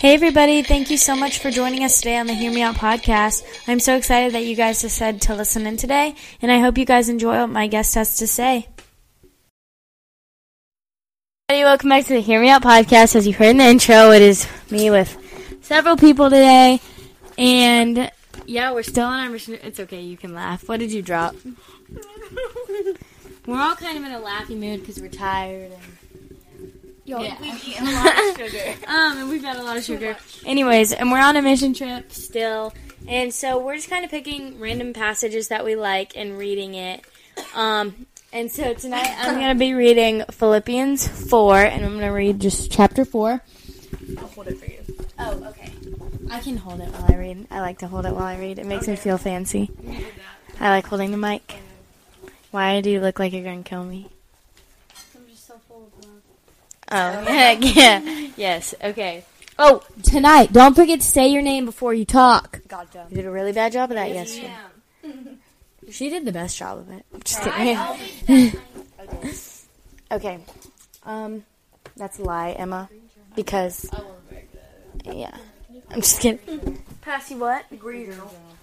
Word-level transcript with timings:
Hey, 0.00 0.14
everybody. 0.14 0.62
Thank 0.62 0.90
you 0.90 0.96
so 0.96 1.14
much 1.14 1.40
for 1.40 1.50
joining 1.50 1.84
us 1.84 1.98
today 1.98 2.16
on 2.16 2.26
the 2.26 2.32
Hear 2.32 2.50
Me 2.50 2.62
Out 2.62 2.76
podcast. 2.76 3.44
I'm 3.68 3.80
so 3.80 3.96
excited 3.96 4.32
that 4.32 4.46
you 4.46 4.56
guys 4.56 4.80
decided 4.80 5.20
to 5.20 5.34
listen 5.34 5.66
in 5.66 5.76
today, 5.76 6.14
and 6.40 6.50
I 6.50 6.58
hope 6.58 6.78
you 6.78 6.86
guys 6.86 7.10
enjoy 7.10 7.38
what 7.38 7.50
my 7.50 7.66
guest 7.66 7.96
has 7.96 8.16
to 8.16 8.26
say. 8.26 8.66
Hey, 11.48 11.64
welcome 11.64 11.90
back 11.90 12.06
to 12.06 12.14
the 12.14 12.22
Hear 12.22 12.40
Me 12.40 12.48
Out 12.48 12.62
podcast. 12.62 13.14
As 13.14 13.26
you 13.26 13.34
heard 13.34 13.48
in 13.48 13.58
the 13.58 13.64
intro, 13.64 14.10
it 14.10 14.22
is 14.22 14.48
me 14.70 14.90
with 14.90 15.18
several 15.60 15.98
people 15.98 16.30
today, 16.30 16.80
and 17.36 18.10
yeah, 18.46 18.72
we're 18.72 18.82
still 18.82 19.04
on 19.04 19.22
our 19.22 19.28
mission. 19.28 19.58
It's 19.62 19.80
okay, 19.80 20.00
you 20.00 20.16
can 20.16 20.32
laugh. 20.32 20.66
What 20.66 20.80
did 20.80 20.92
you 20.92 21.02
drop? 21.02 21.36
we're 23.46 23.60
all 23.60 23.74
kind 23.74 23.98
of 23.98 24.04
in 24.04 24.12
a 24.12 24.18
laughing 24.18 24.60
mood 24.60 24.80
because 24.80 24.98
we're 24.98 25.08
tired 25.08 25.72
and 25.72 25.99
yeah. 27.18 27.36
We've 27.40 27.68
eaten 27.68 27.86
a 27.86 27.92
lot 27.92 28.18
of 28.18 28.36
sugar. 28.50 28.74
um, 28.86 29.18
and 29.18 29.28
we've 29.28 29.42
had 29.42 29.56
a 29.56 29.62
lot 29.62 29.76
of 29.76 29.84
sugar. 29.84 30.16
Anyways, 30.46 30.92
and 30.92 31.10
we're 31.10 31.20
on 31.20 31.36
a 31.36 31.42
mission 31.42 31.74
trip 31.74 32.12
still, 32.12 32.72
and 33.08 33.34
so 33.34 33.58
we're 33.58 33.76
just 33.76 33.90
kind 33.90 34.04
of 34.04 34.10
picking 34.10 34.60
random 34.60 34.92
passages 34.92 35.48
that 35.48 35.64
we 35.64 35.74
like 35.74 36.16
and 36.16 36.38
reading 36.38 36.74
it. 36.74 37.04
Um, 37.54 38.06
and 38.32 38.50
so 38.52 38.74
tonight 38.74 39.12
I'm 39.18 39.34
gonna 39.40 39.54
be 39.56 39.74
reading 39.74 40.24
Philippians 40.30 41.08
four, 41.28 41.56
and 41.56 41.84
I'm 41.84 41.94
gonna 41.94 42.12
read 42.12 42.38
just 42.40 42.70
chapter 42.70 43.04
four. 43.04 43.42
I'll 44.18 44.26
hold 44.28 44.46
it 44.48 44.58
for 44.58 44.66
you. 44.66 44.78
Oh, 45.18 45.44
okay. 45.50 45.72
I 46.30 46.38
can 46.40 46.56
hold 46.56 46.80
it 46.80 46.88
while 46.92 47.06
I 47.12 47.16
read. 47.16 47.46
I 47.50 47.60
like 47.60 47.78
to 47.80 47.88
hold 47.88 48.06
it 48.06 48.12
while 48.14 48.22
I 48.24 48.38
read. 48.38 48.58
It 48.60 48.66
makes 48.66 48.86
me 48.86 48.94
feel 48.96 49.18
fancy. 49.18 49.68
I 50.60 50.70
like 50.70 50.86
holding 50.86 51.10
the 51.10 51.16
mic. 51.16 51.54
Why 52.52 52.80
do 52.80 52.90
you 52.90 53.00
look 53.00 53.18
like 53.18 53.32
you're 53.32 53.42
gonna 53.44 53.62
kill 53.64 53.84
me? 53.84 54.08
I'm 55.16 55.26
just 55.28 55.46
so 55.46 55.54
full 55.68 55.88
of 55.98 56.04
love. 56.04 56.09
Oh, 56.90 56.96
yeah, 57.28 57.52
yeah, 57.52 58.28
yes, 58.36 58.74
okay. 58.82 59.24
Oh, 59.58 59.82
tonight, 60.02 60.52
don't 60.52 60.74
forget 60.74 61.00
to 61.00 61.06
say 61.06 61.28
your 61.28 61.42
name 61.42 61.64
before 61.66 61.92
you 61.94 62.04
talk. 62.04 62.60
Gotcha. 62.66 63.06
You 63.10 63.16
did 63.16 63.26
a 63.26 63.30
really 63.30 63.52
bad 63.52 63.72
job 63.72 63.90
of 63.90 63.96
that 63.96 64.10
yesterday. 64.10 64.52
She 65.90 66.08
did 66.08 66.24
the 66.24 66.30
best 66.30 66.56
job 66.56 66.78
of 66.78 66.90
it. 66.90 67.04
I'm 67.12 67.20
just 67.22 67.42
kidding. 67.42 68.52
Okay. 69.12 69.32
okay, 70.12 70.38
um, 71.04 71.42
that's 71.96 72.20
a 72.20 72.22
lie, 72.22 72.50
Emma, 72.52 72.88
because 73.34 73.88
I 73.92 74.00
won't 74.00 74.28
break 74.28 74.48
that. 74.52 75.16
yeah, 75.16 75.36
I'm 75.90 76.00
just 76.00 76.20
kidding. 76.20 76.80
Passy, 77.00 77.34
what? 77.34 77.64
Greeter. 77.74 78.14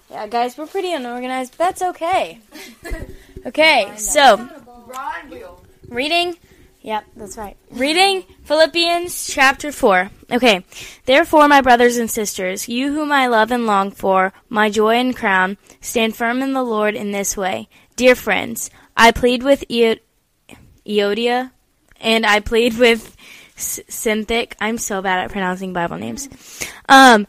Yeah, 0.09 0.27
guys, 0.27 0.57
we're 0.57 0.67
pretty 0.67 0.93
unorganized, 0.93 1.55
but 1.57 1.65
that's 1.65 1.81
okay. 1.81 2.39
Okay, 3.45 3.91
so 3.97 4.47
Reading, 5.89 6.37
yep, 6.87 7.03
that's 7.17 7.37
right. 7.37 7.57
Reading 7.69 8.23
Philippians 8.45 9.27
chapter 9.27 9.73
4. 9.73 10.09
Okay, 10.31 10.63
therefore, 11.05 11.47
my 11.49 11.59
brothers 11.59 11.97
and 11.97 12.09
sisters, 12.09 12.69
you 12.69 12.93
whom 12.93 13.11
I 13.11 13.27
love 13.27 13.51
and 13.51 13.65
long 13.65 13.91
for, 13.91 14.31
my 14.47 14.69
joy 14.69 14.95
and 14.95 15.15
crown, 15.15 15.57
stand 15.81 16.15
firm 16.15 16.41
in 16.41 16.53
the 16.53 16.63
Lord 16.63 16.95
in 16.95 17.11
this 17.11 17.35
way. 17.35 17.67
Dear 17.97 18.15
friends, 18.15 18.69
I 18.95 19.11
plead 19.11 19.43
with 19.43 19.69
Eo- 19.69 19.97
Eodia, 20.85 21.51
and 21.99 22.25
I 22.25 22.39
plead 22.39 22.77
with 22.77 23.15
Synthic. 23.57 24.55
I'm 24.61 24.77
so 24.77 25.01
bad 25.01 25.19
at 25.19 25.31
pronouncing 25.31 25.73
Bible 25.73 25.97
names. 25.97 26.29
Um, 26.87 27.27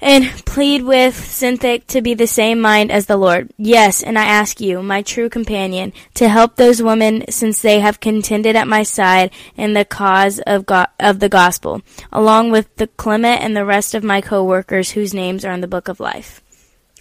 and 0.00 0.24
plead 0.46 0.82
with 0.82 1.14
Synthic 1.14 1.86
to 1.88 2.02
be 2.02 2.14
the 2.14 2.26
same 2.26 2.60
mind 2.60 2.90
as 2.90 3.06
the 3.06 3.16
Lord. 3.16 3.50
Yes, 3.58 4.02
and 4.02 4.18
I 4.18 4.24
ask 4.24 4.60
you, 4.60 4.82
my 4.82 5.02
true 5.02 5.28
companion, 5.28 5.92
to 6.14 6.28
help 6.28 6.56
those 6.56 6.82
women 6.82 7.24
since 7.30 7.60
they 7.60 7.80
have 7.80 8.00
contended 8.00 8.56
at 8.56 8.68
my 8.68 8.82
side 8.82 9.30
in 9.56 9.74
the 9.74 9.84
cause 9.84 10.40
of, 10.40 10.66
go- 10.66 10.86
of 10.98 11.20
the 11.20 11.28
gospel, 11.28 11.82
along 12.12 12.50
with 12.50 12.74
the 12.76 12.86
Clement 12.86 13.42
and 13.42 13.56
the 13.56 13.64
rest 13.64 13.94
of 13.94 14.04
my 14.04 14.20
co-workers 14.20 14.90
whose 14.90 15.14
names 15.14 15.44
are 15.44 15.52
in 15.52 15.60
the 15.60 15.68
book 15.68 15.88
of 15.88 16.00
life. 16.00 16.42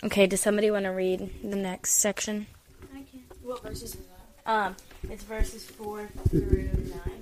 Okay, 0.04 0.28
does 0.28 0.42
somebody 0.42 0.72
want 0.72 0.86
to 0.86 0.92
read 0.92 1.30
the 1.44 1.58
next 1.58 1.96
section? 1.96 2.48
I 2.94 3.04
can. 3.10 3.22
What 3.44 3.62
verses 3.62 3.96
is 3.96 3.98
that? 4.46 4.52
Um, 4.52 4.76
it's 5.10 5.24
verses 5.24 5.66
4 5.66 6.08
through 6.30 6.70
9. 7.06 7.19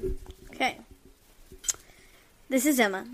This 2.50 2.66
is 2.66 2.80
Emma. 2.80 3.06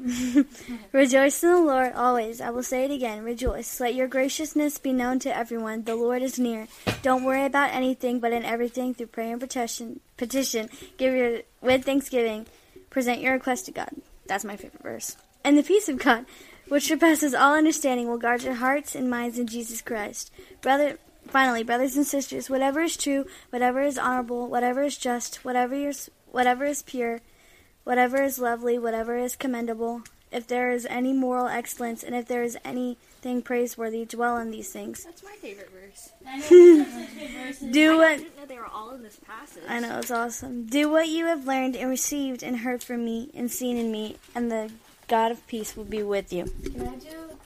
rejoice 0.91 1.41
in 1.41 1.49
the 1.49 1.59
Lord 1.59 1.93
always. 1.93 2.39
I 2.39 2.51
will 2.51 2.61
say 2.61 2.85
it 2.85 2.91
again. 2.91 3.23
Rejoice. 3.23 3.79
Let 3.79 3.95
your 3.95 4.07
graciousness 4.07 4.77
be 4.77 4.93
known 4.93 5.17
to 5.19 5.35
everyone. 5.35 5.85
The 5.85 5.95
Lord 5.95 6.21
is 6.21 6.37
near. 6.37 6.67
Don't 7.01 7.23
worry 7.23 7.43
about 7.43 7.73
anything, 7.73 8.19
but 8.19 8.31
in 8.31 8.43
everything, 8.43 8.93
through 8.93 9.07
prayer 9.07 9.31
and 9.31 9.41
petition, 9.41 10.01
petition, 10.17 10.69
give 10.97 11.15
your 11.15 11.39
with 11.61 11.83
thanksgiving, 11.83 12.45
present 12.91 13.21
your 13.21 13.33
request 13.33 13.65
to 13.65 13.71
God. 13.71 13.89
That's 14.27 14.45
my 14.45 14.55
favorite 14.55 14.83
verse. 14.83 15.17
And 15.43 15.57
the 15.57 15.63
peace 15.63 15.89
of 15.89 15.97
God, 15.97 16.27
which 16.67 16.87
surpasses 16.87 17.33
all 17.33 17.55
understanding, 17.55 18.07
will 18.07 18.19
guard 18.19 18.43
your 18.43 18.55
hearts 18.55 18.93
and 18.93 19.09
minds 19.09 19.39
in 19.39 19.47
Jesus 19.47 19.81
Christ. 19.81 20.31
Brother, 20.61 20.99
finally, 21.27 21.63
brothers 21.63 21.95
and 21.95 22.05
sisters, 22.05 22.51
whatever 22.51 22.81
is 22.81 22.95
true, 22.95 23.25
whatever 23.49 23.81
is 23.81 23.97
honorable, 23.97 24.47
whatever 24.47 24.83
is 24.83 24.95
just, 24.95 25.43
whatever 25.43 25.73
is 25.73 26.11
whatever 26.31 26.65
is 26.65 26.83
pure 26.83 27.21
whatever 27.83 28.23
is 28.23 28.39
lovely, 28.39 28.77
whatever 28.79 29.17
is 29.17 29.35
commendable, 29.35 30.03
if 30.31 30.47
there 30.47 30.71
is 30.71 30.85
any 30.89 31.13
moral 31.13 31.47
excellence, 31.47 32.03
and 32.03 32.15
if 32.15 32.27
there 32.27 32.41
is 32.43 32.57
anything 32.65 33.41
praiseworthy, 33.41 34.03
dwell 34.05 34.35
on 34.35 34.49
these 34.51 34.69
things. 34.71 35.03
That's 35.03 35.23
my 35.23 35.35
favorite 35.41 35.69
verse. 35.71 36.09
Do 37.71 37.93
I 37.93 37.97
what 37.97 38.17
didn't 38.17 38.37
know 38.37 38.45
they 38.47 38.57
were 38.57 38.65
all 38.67 38.91
in 38.91 39.03
this 39.03 39.17
passage. 39.27 39.63
I 39.69 39.79
know 39.79 39.99
it's 39.99 40.09
awesome. 40.11 40.65
Do 40.65 40.89
what 40.89 41.07
you 41.07 41.25
have 41.25 41.45
learned 41.45 41.75
and 41.75 41.89
received 41.89 42.41
and 42.43 42.57
heard 42.59 42.81
from 42.83 43.05
me 43.05 43.29
and 43.35 43.51
seen 43.51 43.77
in 43.77 43.91
me, 43.91 44.17
and 44.33 44.51
the 44.51 44.71
God 45.07 45.31
of 45.31 45.45
peace 45.47 45.75
will 45.77 45.83
be 45.83 46.01
with 46.01 46.33
you. 46.33 46.45
Can 46.63 46.87
I 46.87 46.95
do? 46.95 47.37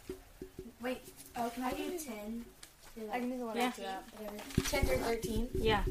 Wait. 0.81 1.01
Oh, 1.35 1.51
can 1.53 1.63
I 1.63 1.71
do 1.71 1.97
ten? 1.99 2.45
I 3.11 3.19
can 3.19 3.29
do 3.29 3.37
the 3.37 3.45
one 3.45 3.57
Yeah. 3.57 3.63
after 3.65 3.81
that. 3.83 4.03
Whatever. 4.17 4.69
Ten 4.69 4.85
through 4.85 4.97
thirteen. 4.97 5.49
Yeah. 5.53 5.83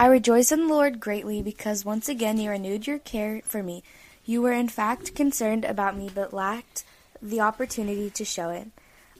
I 0.00 0.06
rejoice 0.06 0.50
in 0.50 0.60
the 0.60 0.72
Lord 0.72 0.98
greatly 0.98 1.42
because 1.42 1.84
once 1.84 2.08
again 2.08 2.38
you 2.38 2.48
renewed 2.48 2.86
your 2.86 2.98
care 2.98 3.42
for 3.44 3.62
me. 3.62 3.82
You 4.24 4.40
were 4.40 4.54
in 4.54 4.70
fact 4.70 5.14
concerned 5.14 5.62
about 5.62 5.94
me 5.94 6.08
but 6.14 6.32
lacked 6.32 6.84
the 7.20 7.42
opportunity 7.42 8.08
to 8.08 8.24
show 8.24 8.48
it. 8.48 8.68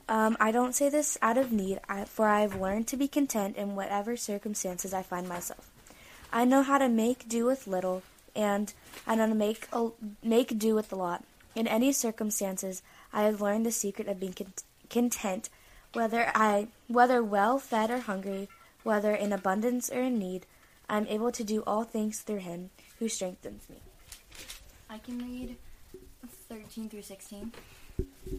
Um, 0.09 0.39
I 0.41 0.51
don't 0.51 0.75
say 0.75 0.89
this 0.89 1.19
out 1.21 1.37
of 1.37 1.53
need, 1.53 1.81
for 2.07 2.29
I 2.29 2.41
have 2.41 2.59
learned 2.59 2.89
to 2.89 2.97
be 2.97 3.09
content 3.09 3.59
in 3.59 3.77
whatever 3.77 4.17
circumstances 4.17 4.95
I 4.95 5.03
find 5.03 5.29
myself. 5.29 5.71
I 6.33 6.47
know 6.47 6.63
how 6.63 6.79
to 6.79 6.89
make 6.89 7.29
do 7.29 7.45
with 7.45 7.67
little, 7.67 8.03
and 8.35 8.73
I 9.07 9.17
know 9.17 9.25
how 9.25 9.29
to 9.29 9.35
make 9.35 9.69
a, 9.75 9.91
make 10.25 10.59
do 10.59 10.75
with 10.75 10.95
a 10.95 10.97
lot. 10.97 11.25
In 11.55 11.67
any 11.67 11.93
circumstances, 11.93 12.83
I 13.13 13.25
have 13.25 13.43
learned 13.43 13.67
the 13.67 13.71
secret 13.71 14.09
of 14.09 14.19
being 14.19 14.33
con- 14.33 14.55
content, 14.89 15.51
whether 15.93 16.33
I 16.35 16.69
whether 16.89 17.23
well 17.23 17.59
fed 17.59 17.91
or 17.91 17.99
hungry, 17.99 18.49
whether 18.83 19.15
in 19.15 19.35
abundance 19.35 19.91
or 19.91 20.01
in 20.01 20.19
need. 20.19 20.47
I 20.91 20.97
am 20.97 21.07
able 21.07 21.31
to 21.31 21.45
do 21.45 21.63
all 21.69 21.85
things 21.85 22.21
through 22.21 22.39
Him 22.41 22.71
who 22.99 23.09
strengthens 23.09 23.69
me. 23.71 23.77
I 24.91 24.99
can 24.99 25.19
read 25.19 25.57
thirteen 26.49 26.89
through 26.89 27.03
sixteen. 27.03 27.53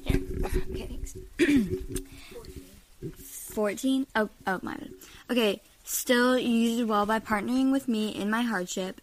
Here. 0.04 0.22
Okay, 0.46 0.86
thanks. 0.86 1.16
14? 3.54 4.08
Oh, 4.16 4.30
oh, 4.48 4.60
my 4.62 4.76
bad. 4.76 4.92
Okay, 5.30 5.62
still 5.84 6.38
you 6.38 6.78
did 6.78 6.88
well 6.90 7.06
by 7.06 7.20
partnering 7.20 7.72
with 7.72 7.88
me 7.88 8.10
in 8.10 8.30
my 8.30 8.42
hardship. 8.42 9.00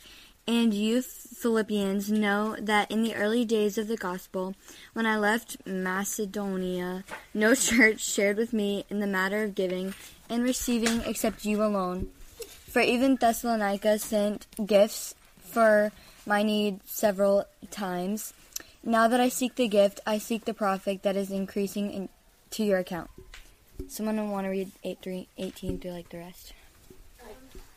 And 0.46 0.72
you 0.72 1.02
Philippians 1.02 2.10
know 2.10 2.56
that 2.60 2.90
in 2.90 3.02
the 3.02 3.14
early 3.14 3.44
days 3.44 3.76
of 3.76 3.88
the 3.88 3.96
gospel, 3.96 4.54
when 4.92 5.04
I 5.06 5.16
left 5.18 5.56
Macedonia, 5.66 7.04
no 7.34 7.54
church 7.54 8.00
shared 8.04 8.36
with 8.36 8.52
me 8.52 8.84
in 8.90 9.00
the 9.00 9.06
matter 9.06 9.42
of 9.42 9.54
giving 9.54 9.94
and 10.28 10.42
receiving 10.42 11.02
except 11.06 11.44
you 11.44 11.62
alone. 11.62 12.10
For 12.68 12.80
even 12.80 13.16
Thessalonica 13.16 13.98
sent 13.98 14.46
gifts 14.64 15.14
for 15.40 15.90
my 16.26 16.42
need 16.42 16.80
several 16.84 17.46
times. 17.70 18.34
Now 18.84 19.08
that 19.08 19.20
I 19.20 19.28
seek 19.28 19.56
the 19.56 19.68
gift, 19.68 20.00
I 20.06 20.18
seek 20.18 20.44
the 20.44 20.54
profit 20.54 21.02
that 21.02 21.16
is 21.16 21.30
increasing 21.30 21.90
in, 21.90 22.08
to 22.50 22.62
your 22.64 22.78
account. 22.78 23.10
Someone 23.88 24.30
want 24.30 24.44
to 24.44 24.50
read 24.50 24.70
8 24.84 24.98
through 25.00 25.26
18 25.38 25.78
through 25.78 25.92
like 25.92 26.08
the 26.10 26.18
rest? 26.18 26.52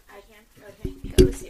I 0.10 0.20
can. 0.28 0.44
Okay. 0.86 1.16
Go 1.16 1.26
with. 1.26 1.42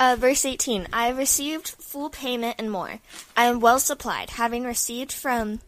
Uh, 0.00 0.14
verse 0.16 0.44
18 0.44 0.86
I 0.92 1.08
have 1.08 1.18
received 1.18 1.68
full 1.68 2.08
payment 2.08 2.54
and 2.58 2.70
more. 2.70 3.00
I 3.36 3.44
am 3.44 3.58
well 3.58 3.80
supplied, 3.80 4.30
having 4.30 4.62
received 4.62 5.12
from 5.12 5.60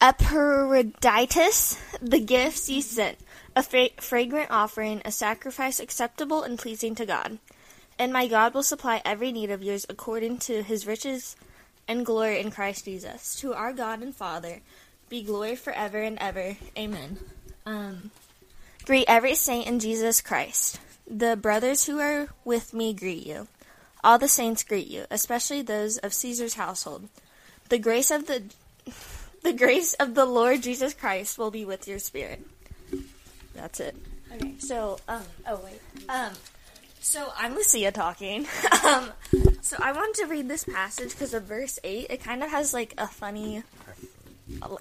Epaphroditus 0.00 1.78
the 2.00 2.20
gifts 2.20 2.68
he 2.68 2.80
sent, 2.80 3.18
a 3.54 3.62
fra- 3.62 3.90
fragrant 3.98 4.50
offering, 4.50 5.02
a 5.04 5.12
sacrifice 5.12 5.78
acceptable 5.78 6.42
and 6.42 6.58
pleasing 6.58 6.94
to 6.94 7.04
God. 7.04 7.38
And 7.98 8.12
my 8.12 8.26
God 8.26 8.54
will 8.54 8.62
supply 8.62 9.02
every 9.04 9.30
need 9.30 9.50
of 9.50 9.62
yours 9.62 9.84
according 9.90 10.38
to 10.38 10.62
his 10.62 10.86
riches 10.86 11.36
and 11.86 12.06
glory 12.06 12.40
in 12.40 12.50
Christ 12.50 12.86
Jesus. 12.86 13.36
To 13.40 13.52
our 13.52 13.74
God 13.74 14.00
and 14.00 14.14
Father 14.14 14.60
be 15.10 15.22
glory 15.22 15.56
forever 15.56 15.98
and 15.98 16.16
ever. 16.18 16.56
Amen. 16.78 17.18
Um, 17.66 18.10
greet 18.86 19.04
every 19.06 19.34
saint 19.34 19.66
in 19.66 19.80
Jesus 19.80 20.22
Christ. 20.22 20.80
The 21.06 21.36
brothers 21.36 21.84
who 21.84 21.98
are 21.98 22.28
with 22.44 22.72
me 22.72 22.94
greet 22.94 23.26
you. 23.26 23.48
All 24.02 24.18
the 24.18 24.28
saints 24.28 24.64
greet 24.64 24.86
you, 24.86 25.04
especially 25.10 25.60
those 25.60 25.98
of 25.98 26.14
Caesar's 26.14 26.54
household. 26.54 27.08
The 27.68 27.78
grace 27.78 28.10
of 28.10 28.26
the 28.26 28.44
the 29.42 29.52
grace 29.52 29.94
of 29.94 30.14
the 30.14 30.24
Lord 30.24 30.62
Jesus 30.62 30.94
Christ 30.94 31.38
will 31.38 31.50
be 31.50 31.64
with 31.64 31.88
your 31.88 31.98
spirit. 31.98 32.46
That's 33.54 33.80
it. 33.80 33.96
Okay, 34.34 34.54
so 34.58 34.98
um 35.08 35.22
oh 35.48 35.60
wait. 35.64 35.80
Um 36.08 36.32
so 37.00 37.32
I'm 37.36 37.54
Lucia 37.54 37.90
talking. 37.90 38.46
um 38.84 39.10
so 39.62 39.76
I 39.80 39.92
wanted 39.92 40.22
to 40.22 40.26
read 40.26 40.48
this 40.48 40.64
passage 40.64 41.10
because 41.10 41.34
of 41.34 41.44
verse 41.44 41.78
8. 41.82 42.06
It 42.10 42.22
kind 42.22 42.42
of 42.42 42.50
has 42.50 42.74
like 42.74 42.94
a 42.98 43.06
funny 43.06 43.62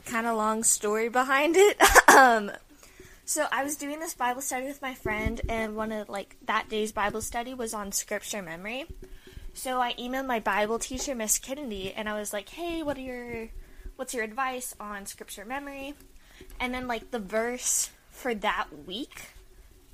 kind 0.05 0.27
of 0.27 0.35
long 0.35 0.63
story 0.63 1.09
behind 1.09 1.55
it. 1.57 1.81
um 2.09 2.51
so 3.25 3.45
I 3.51 3.63
was 3.63 3.75
doing 3.75 3.99
this 3.99 4.13
Bible 4.13 4.41
study 4.41 4.65
with 4.65 4.81
my 4.81 4.93
friend 4.93 5.39
and 5.47 5.75
one 5.75 5.91
of 5.91 6.09
like 6.09 6.35
that 6.47 6.67
day's 6.67 6.91
Bible 6.91 7.21
study 7.21 7.53
was 7.53 7.73
on 7.73 7.91
scripture 7.91 8.41
memory. 8.41 8.85
So 9.53 9.79
I 9.79 9.93
emailed 9.93 10.25
my 10.25 10.39
Bible 10.39 10.79
teacher, 10.79 11.15
Miss 11.15 11.37
Kennedy, 11.37 11.93
and 11.93 12.07
I 12.07 12.17
was 12.17 12.31
like, 12.31 12.49
"Hey, 12.49 12.81
what 12.81 12.97
are 12.97 13.01
your 13.01 13.49
what's 13.99 14.13
your 14.13 14.23
advice 14.23 14.73
on 14.79 15.05
scripture 15.05 15.45
memory?" 15.45 15.93
And 16.59 16.73
then 16.73 16.87
like 16.87 17.11
the 17.11 17.19
verse 17.19 17.91
for 18.09 18.33
that 18.33 18.67
week 18.87 19.33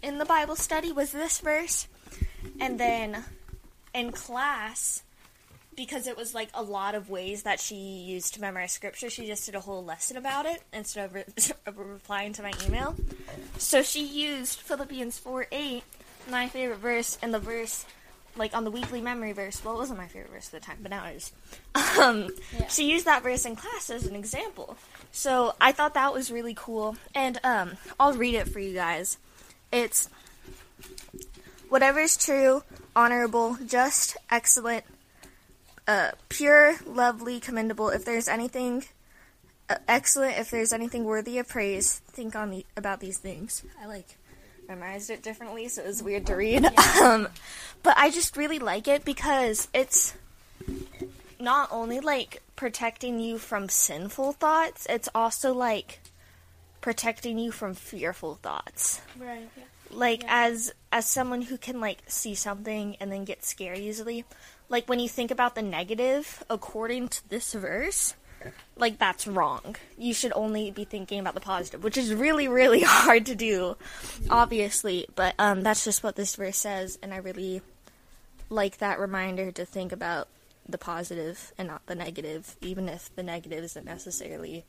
in 0.01 0.19
the 0.19 0.25
Bible 0.25 0.55
study 0.55 0.91
was 0.91 1.11
this 1.11 1.39
verse. 1.39 1.87
And 2.59 2.79
then 2.79 3.23
in 3.93 4.11
class, 4.11 5.03
because 5.75 6.07
it 6.07 6.15
was 6.15 6.33
like 6.33 6.49
a 6.53 6.61
lot 6.61 6.95
of 6.95 7.09
ways 7.09 7.43
that 7.43 7.59
she 7.59 7.75
used 7.75 8.35
to 8.35 8.41
memorize 8.41 8.71
scripture, 8.71 9.09
she 9.09 9.25
just 9.25 9.45
did 9.45 9.55
a 9.55 9.59
whole 9.59 9.83
lesson 9.83 10.15
about 10.17 10.45
it 10.45 10.61
instead 10.71 11.05
of, 11.05 11.13
re- 11.13 11.25
of 11.65 11.77
replying 11.77 12.33
to 12.33 12.43
my 12.43 12.53
email. 12.65 12.95
So 13.57 13.81
she 13.81 14.05
used 14.05 14.59
Philippians 14.59 15.17
4 15.17 15.47
8, 15.51 15.83
my 16.29 16.47
favorite 16.47 16.79
verse, 16.79 17.17
and 17.21 17.33
the 17.33 17.39
verse 17.39 17.85
like 18.37 18.55
on 18.55 18.63
the 18.63 18.71
weekly 18.71 19.01
memory 19.01 19.31
verse. 19.31 19.63
Well, 19.63 19.75
it 19.75 19.77
wasn't 19.77 19.99
my 19.99 20.07
favorite 20.07 20.31
verse 20.31 20.47
at 20.53 20.59
the 20.61 20.65
time, 20.65 20.77
but 20.81 20.91
now 20.91 21.05
it 21.05 21.15
is. 21.17 21.31
Um, 21.99 22.29
She 22.69 22.91
used 22.91 23.05
that 23.05 23.23
verse 23.23 23.45
in 23.45 23.55
class 23.55 23.89
as 23.89 24.05
an 24.05 24.15
example. 24.15 24.77
So 25.11 25.55
I 25.61 25.71
thought 25.71 25.93
that 25.93 26.13
was 26.13 26.29
really 26.31 26.53
cool, 26.53 26.97
and 27.13 27.39
um, 27.43 27.77
I'll 27.99 28.13
read 28.13 28.35
it 28.35 28.49
for 28.49 28.59
you 28.59 28.73
guys. 28.73 29.17
It's 29.71 30.09
whatever 31.69 31.99
is 31.99 32.17
true, 32.17 32.63
honorable, 32.95 33.57
just, 33.65 34.17
excellent, 34.29 34.83
uh, 35.87 36.11
pure, 36.29 36.75
lovely, 36.85 37.39
commendable. 37.39 37.89
If 37.89 38.03
there's 38.03 38.27
anything 38.27 38.85
uh, 39.69 39.77
excellent, 39.87 40.37
if 40.37 40.51
there's 40.51 40.73
anything 40.73 41.05
worthy 41.05 41.37
of 41.37 41.47
praise, 41.47 42.01
think 42.07 42.35
on 42.35 42.51
the, 42.51 42.65
about 42.75 42.99
these 42.99 43.17
things. 43.17 43.63
I 43.81 43.85
like 43.85 44.17
memorized 44.67 45.09
it 45.09 45.21
differently, 45.21 45.67
so 45.67 45.81
it 45.81 45.87
was 45.87 46.03
weird 46.03 46.25
to 46.27 46.35
read. 46.35 46.65
um, 47.01 47.27
but 47.83 47.97
I 47.97 48.09
just 48.09 48.37
really 48.37 48.59
like 48.59 48.87
it 48.87 49.05
because 49.05 49.67
it's 49.73 50.15
not 51.39 51.69
only 51.71 51.99
like 51.99 52.41
protecting 52.55 53.19
you 53.19 53.37
from 53.37 53.69
sinful 53.69 54.33
thoughts, 54.33 54.85
it's 54.89 55.09
also 55.13 55.53
like 55.53 55.99
protecting 56.81 57.37
you 57.37 57.51
from 57.51 57.73
fearful 57.73 58.35
thoughts. 58.35 59.01
Right. 59.19 59.49
Like 59.91 60.23
as 60.27 60.73
as 60.91 61.07
someone 61.07 61.43
who 61.43 61.57
can 61.57 61.79
like 61.79 61.99
see 62.07 62.35
something 62.35 62.97
and 62.99 63.11
then 63.11 63.25
get 63.25 63.45
scared 63.45 63.77
easily, 63.77 64.25
like 64.69 64.89
when 64.89 64.99
you 64.99 65.07
think 65.07 65.31
about 65.31 65.55
the 65.55 65.61
negative 65.61 66.43
according 66.49 67.09
to 67.09 67.29
this 67.29 67.53
verse, 67.53 68.15
like 68.75 68.97
that's 68.97 69.27
wrong. 69.27 69.75
You 69.97 70.13
should 70.13 70.33
only 70.35 70.71
be 70.71 70.83
thinking 70.83 71.19
about 71.19 71.33
the 71.33 71.41
positive, 71.41 71.83
which 71.83 71.97
is 71.97 72.13
really 72.13 72.47
really 72.47 72.81
hard 72.85 73.25
to 73.27 73.35
do 73.35 73.77
obviously, 74.29 75.07
but 75.15 75.35
um 75.39 75.61
that's 75.61 75.83
just 75.83 76.03
what 76.03 76.15
this 76.15 76.35
verse 76.35 76.57
says 76.57 76.97
and 77.01 77.13
I 77.13 77.17
really 77.17 77.61
like 78.49 78.77
that 78.77 78.99
reminder 78.99 79.51
to 79.51 79.65
think 79.65 79.91
about 79.91 80.27
the 80.67 80.77
positive 80.77 81.53
and 81.57 81.67
not 81.67 81.85
the 81.85 81.95
negative, 81.95 82.55
even 82.61 82.89
if 82.89 83.13
the 83.15 83.23
negative 83.23 83.63
isn't 83.63 83.85
necessarily 83.85 84.65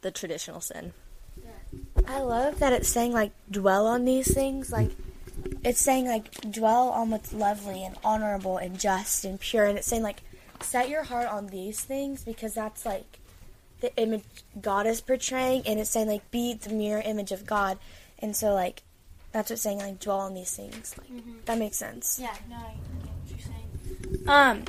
the 0.00 0.10
traditional 0.10 0.60
sin. 0.60 0.92
I 2.06 2.20
love 2.20 2.58
that 2.58 2.72
it's 2.72 2.88
saying 2.88 3.12
like 3.12 3.32
dwell 3.50 3.86
on 3.86 4.04
these 4.04 4.32
things. 4.32 4.72
Like 4.72 4.90
it's 5.64 5.80
saying 5.80 6.06
like 6.06 6.32
dwell 6.50 6.88
on 6.88 7.10
what's 7.10 7.32
lovely 7.32 7.84
and 7.84 7.96
honorable 8.04 8.56
and 8.56 8.78
just 8.78 9.24
and 9.24 9.38
pure, 9.38 9.66
and 9.66 9.78
it's 9.78 9.86
saying 9.86 10.02
like 10.02 10.22
set 10.60 10.88
your 10.88 11.04
heart 11.04 11.28
on 11.28 11.48
these 11.48 11.80
things 11.80 12.24
because 12.24 12.54
that's 12.54 12.84
like 12.84 13.18
the 13.80 13.94
image 13.96 14.24
God 14.60 14.86
is 14.86 15.00
portraying, 15.00 15.62
and 15.66 15.78
it's 15.78 15.90
saying 15.90 16.08
like 16.08 16.30
be 16.30 16.54
the 16.54 16.70
mirror 16.70 17.02
image 17.04 17.32
of 17.32 17.46
God, 17.46 17.78
and 18.18 18.34
so 18.34 18.52
like 18.54 18.82
that's 19.32 19.50
what's 19.50 19.62
saying 19.62 19.78
like 19.78 20.00
dwell 20.00 20.20
on 20.20 20.34
these 20.34 20.54
things. 20.54 20.94
Like 20.98 21.44
that 21.44 21.58
makes 21.58 21.76
sense. 21.76 22.18
Yeah, 22.20 22.34
no, 22.48 22.56
I 22.56 22.74
get 23.04 23.12
what 23.12 23.30
you're 23.30 23.38
saying. 23.38 24.28
Um, 24.28 24.64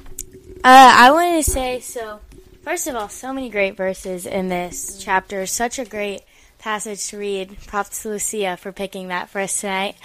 uh, 0.63 0.93
I 0.97 1.11
wanted 1.11 1.43
to 1.43 1.51
say 1.51 1.79
so. 1.79 2.19
First 2.61 2.87
of 2.87 2.95
all, 2.95 3.09
so 3.09 3.33
many 3.33 3.49
great 3.49 3.77
verses 3.77 4.25
in 4.25 4.49
this 4.49 5.01
chapter. 5.01 5.45
Such 5.45 5.79
a 5.79 5.85
great 5.85 6.21
passage 6.59 7.07
to 7.07 7.17
read. 7.17 7.57
Props 7.67 8.03
to 8.03 8.09
Lucia 8.09 8.57
for 8.57 8.71
picking 8.71 9.07
that 9.07 9.29
for 9.29 9.41
us 9.41 9.61
tonight. 9.61 9.95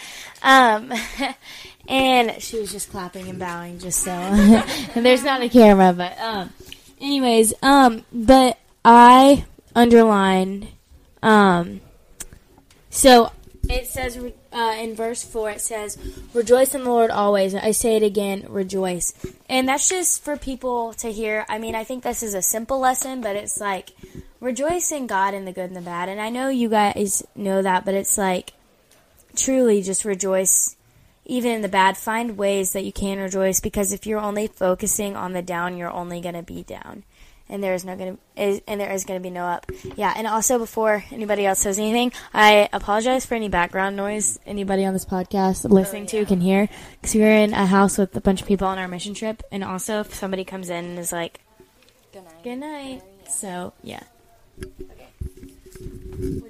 Um, 0.43 0.93
and 1.89 2.41
she 2.43 2.59
was 2.59 2.73
just 2.73 2.91
clapping 2.91 3.29
and 3.29 3.39
bowing, 3.39 3.79
just 3.79 4.03
so 4.03 4.11
there's 4.95 5.25
not 5.25 5.43
a 5.43 5.49
camera. 5.49 5.93
But 5.93 6.19
um, 6.19 6.53
anyways, 7.01 7.53
um, 7.62 8.05
but 8.12 8.59
I 8.85 9.45
underlined 9.75 10.69
um. 11.23 11.81
So 12.91 13.33
it 13.69 13.87
says 13.87 14.19
uh, 14.52 14.76
in 14.78 14.94
verse 14.94 15.22
4, 15.22 15.50
it 15.50 15.61
says, 15.61 15.99
Rejoice 16.32 16.75
in 16.75 16.84
the 16.84 16.90
Lord 16.90 17.11
always. 17.11 17.55
I 17.55 17.70
say 17.70 17.96
it 17.96 18.02
again, 18.02 18.46
rejoice. 18.49 19.14
And 19.49 19.69
that's 19.69 19.88
just 19.88 20.25
for 20.25 20.37
people 20.37 20.94
to 20.94 21.12
hear. 21.12 21.44
I 21.49 21.58
mean, 21.58 21.75
I 21.75 21.84
think 21.84 22.02
this 22.02 22.22
is 22.22 22.34
a 22.34 22.43
simple 22.43 22.78
lesson, 22.78 23.20
but 23.20 23.37
it's 23.37 23.61
like, 23.61 23.90
rejoice 24.40 24.93
in 24.93 25.06
God 25.06 25.34
in 25.34 25.44
the 25.44 25.52
good 25.52 25.70
and 25.70 25.76
the 25.76 25.81
bad. 25.81 26.08
And 26.08 26.20
I 26.20 26.31
know 26.31 26.49
you 26.49 26.69
guys 26.69 27.25
know 27.34 27.62
that, 27.62 27.84
but 27.84 27.94
it's 27.94 28.19
like, 28.19 28.52
truly 29.37 29.82
just 29.82 30.05
rejoice 30.05 30.76
even 31.25 31.50
in 31.50 31.62
the 31.62 31.69
bad. 31.69 31.96
Find 31.96 32.37
ways 32.37 32.72
that 32.72 32.84
you 32.84 32.93
can 32.93 33.19
rejoice 33.19 33.60
because 33.60 33.93
if 33.93 34.06
you're 34.06 34.20
only 34.20 34.46
focusing 34.46 35.17
on 35.17 35.32
the 35.32 35.43
down, 35.43 35.76
you're 35.76 35.90
only 35.90 36.20
going 36.20 36.34
to 36.34 36.43
be 36.43 36.62
down 36.62 37.05
and 37.49 37.62
there 37.62 37.75
is 37.75 37.85
no 37.85 37.96
going 37.96 38.17
to 38.37 38.62
and 38.67 38.81
there 38.81 38.91
is 38.93 39.05
going 39.05 39.20
to 39.20 39.23
be 39.23 39.31
no 39.31 39.44
up. 39.44 39.67
Yeah, 39.96 40.12
and 40.17 40.26
also 40.26 40.58
before 40.58 41.05
anybody 41.11 41.46
else 41.46 41.61
says 41.61 41.79
anything, 41.79 42.12
I 42.32 42.69
apologize 42.73 43.26
for 43.26 43.35
any 43.35 43.49
background 43.49 43.96
noise 43.96 44.38
anybody 44.46 44.85
on 44.85 44.93
this 44.93 45.05
podcast 45.05 45.69
listening 45.70 46.06
to 46.06 46.25
can 46.26 46.41
hear 46.41 46.69
because 47.00 47.14
we're 47.14 47.37
in 47.37 47.52
a 47.52 47.67
house 47.67 47.99
with 47.99 48.17
a 48.17 48.20
bunch 48.20 48.43
of 48.43 48.49
people 48.49 48.67
on 48.67 48.79
our 48.79 48.88
mission 48.88 49.14
trip, 49.14 49.43
and 49.53 49.63
also 49.63 50.01
if 50.01 50.15
somebody 50.15 50.44
comes 50.44 50.69
in 50.69 50.84
and 50.84 50.98
is 50.98 51.13
like, 51.13 51.41
Good 52.13 52.24
night. 52.24 52.43
"Good 52.44 52.56
night," 52.56 53.03
so 53.29 53.72
yeah, 53.82 54.03
Okay. 54.63 55.08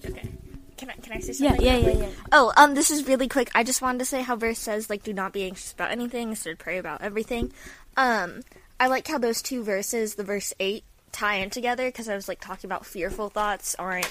Okay. 0.09 0.29
Can 0.77 0.91
I, 0.91 0.95
can 0.95 1.13
I 1.13 1.21
say 1.21 1.33
yeah, 1.43 1.51
something? 1.51 1.67
yeah, 1.67 1.77
yeah, 1.77 1.93
yeah. 1.93 2.09
Oh, 2.33 2.53
um, 2.57 2.75
this 2.75 2.91
is 2.91 3.07
really 3.07 3.29
quick. 3.29 3.51
I 3.55 3.63
just 3.63 3.81
wanted 3.81 3.99
to 4.01 4.05
say 4.05 4.23
how 4.23 4.37
verse 4.37 4.59
says, 4.59 4.91
like, 4.91 5.03
do 5.05 5.13
not 5.13 5.33
be 5.33 5.45
anxious 5.45 5.73
about 5.73 5.91
anything, 5.93 6.31
instead 6.31 6.59
pray 6.59 6.79
about 6.79 7.01
everything. 7.01 7.53
Um, 7.97 8.43
I 8.79 8.89
like 8.89 9.07
how 9.07 9.19
those 9.19 9.43
two 9.43 9.63
verses, 9.63 10.15
the 10.15 10.25
verse 10.25 10.53
8, 10.59 10.85
tie 11.13 11.37
in 11.37 11.51
together, 11.51 11.87
because 11.87 12.09
I 12.09 12.15
was, 12.15 12.29
like, 12.29 12.41
talking 12.41 12.69
about 12.69 12.87
fearful 12.87 13.29
thoughts 13.29 13.75
aren't 13.79 14.11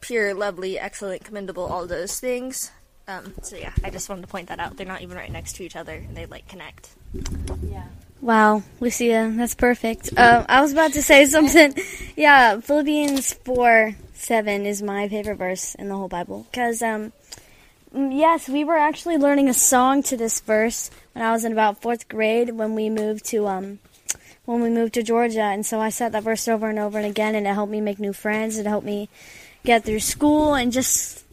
pure, 0.00 0.34
lovely, 0.34 0.78
excellent, 0.78 1.24
commendable, 1.24 1.64
all 1.64 1.86
those 1.86 2.20
things. 2.20 2.70
Um, 3.08 3.32
so 3.42 3.56
yeah, 3.56 3.72
I 3.82 3.90
just 3.90 4.08
wanted 4.08 4.22
to 4.22 4.28
point 4.28 4.48
that 4.48 4.60
out. 4.60 4.76
They're 4.76 4.86
not 4.86 5.00
even 5.00 5.16
right 5.16 5.32
next 5.32 5.56
to 5.56 5.64
each 5.64 5.76
other, 5.76 5.94
and 5.94 6.16
they, 6.16 6.26
like, 6.26 6.46
connect. 6.46 6.90
Yeah. 7.62 7.84
Wow, 8.20 8.62
Lucia, 8.80 9.32
that's 9.36 9.54
perfect. 9.54 10.10
Um, 10.16 10.44
I 10.48 10.60
was 10.60 10.72
about 10.72 10.92
to 10.94 11.02
say 11.02 11.26
something. 11.26 11.74
Yeah, 12.16 12.58
Philippians 12.58 13.34
4 13.44 13.94
7 14.14 14.66
is 14.66 14.82
my 14.82 15.08
favorite 15.08 15.36
verse 15.36 15.76
in 15.76 15.88
the 15.88 15.94
whole 15.94 16.08
Bible. 16.08 16.48
Because, 16.50 16.82
um, 16.82 17.12
mm, 17.94 18.18
yes, 18.18 18.48
we 18.48 18.64
were 18.64 18.76
actually 18.76 19.18
learning 19.18 19.48
a 19.48 19.54
song 19.54 20.02
to 20.04 20.16
this 20.16 20.40
verse 20.40 20.90
when 21.18 21.26
I 21.26 21.32
was 21.32 21.44
in 21.44 21.50
about 21.50 21.82
fourth 21.82 22.08
grade 22.08 22.50
when 22.50 22.76
we 22.76 22.88
moved 22.88 23.24
to, 23.30 23.48
um, 23.48 23.80
when 24.44 24.62
we 24.62 24.70
moved 24.70 24.94
to 24.94 25.02
Georgia. 25.02 25.42
And 25.42 25.66
so 25.66 25.80
I 25.80 25.88
said 25.88 26.12
that 26.12 26.22
verse 26.22 26.46
over 26.46 26.68
and 26.68 26.78
over 26.78 26.96
and 26.96 27.06
again, 27.06 27.34
and 27.34 27.44
it 27.44 27.54
helped 27.54 27.72
me 27.72 27.80
make 27.80 27.98
new 27.98 28.12
friends. 28.12 28.56
It 28.56 28.66
helped 28.66 28.86
me 28.86 29.08
get 29.64 29.84
through 29.84 29.98
school 29.98 30.54
and 30.54 30.70
just 30.70 31.24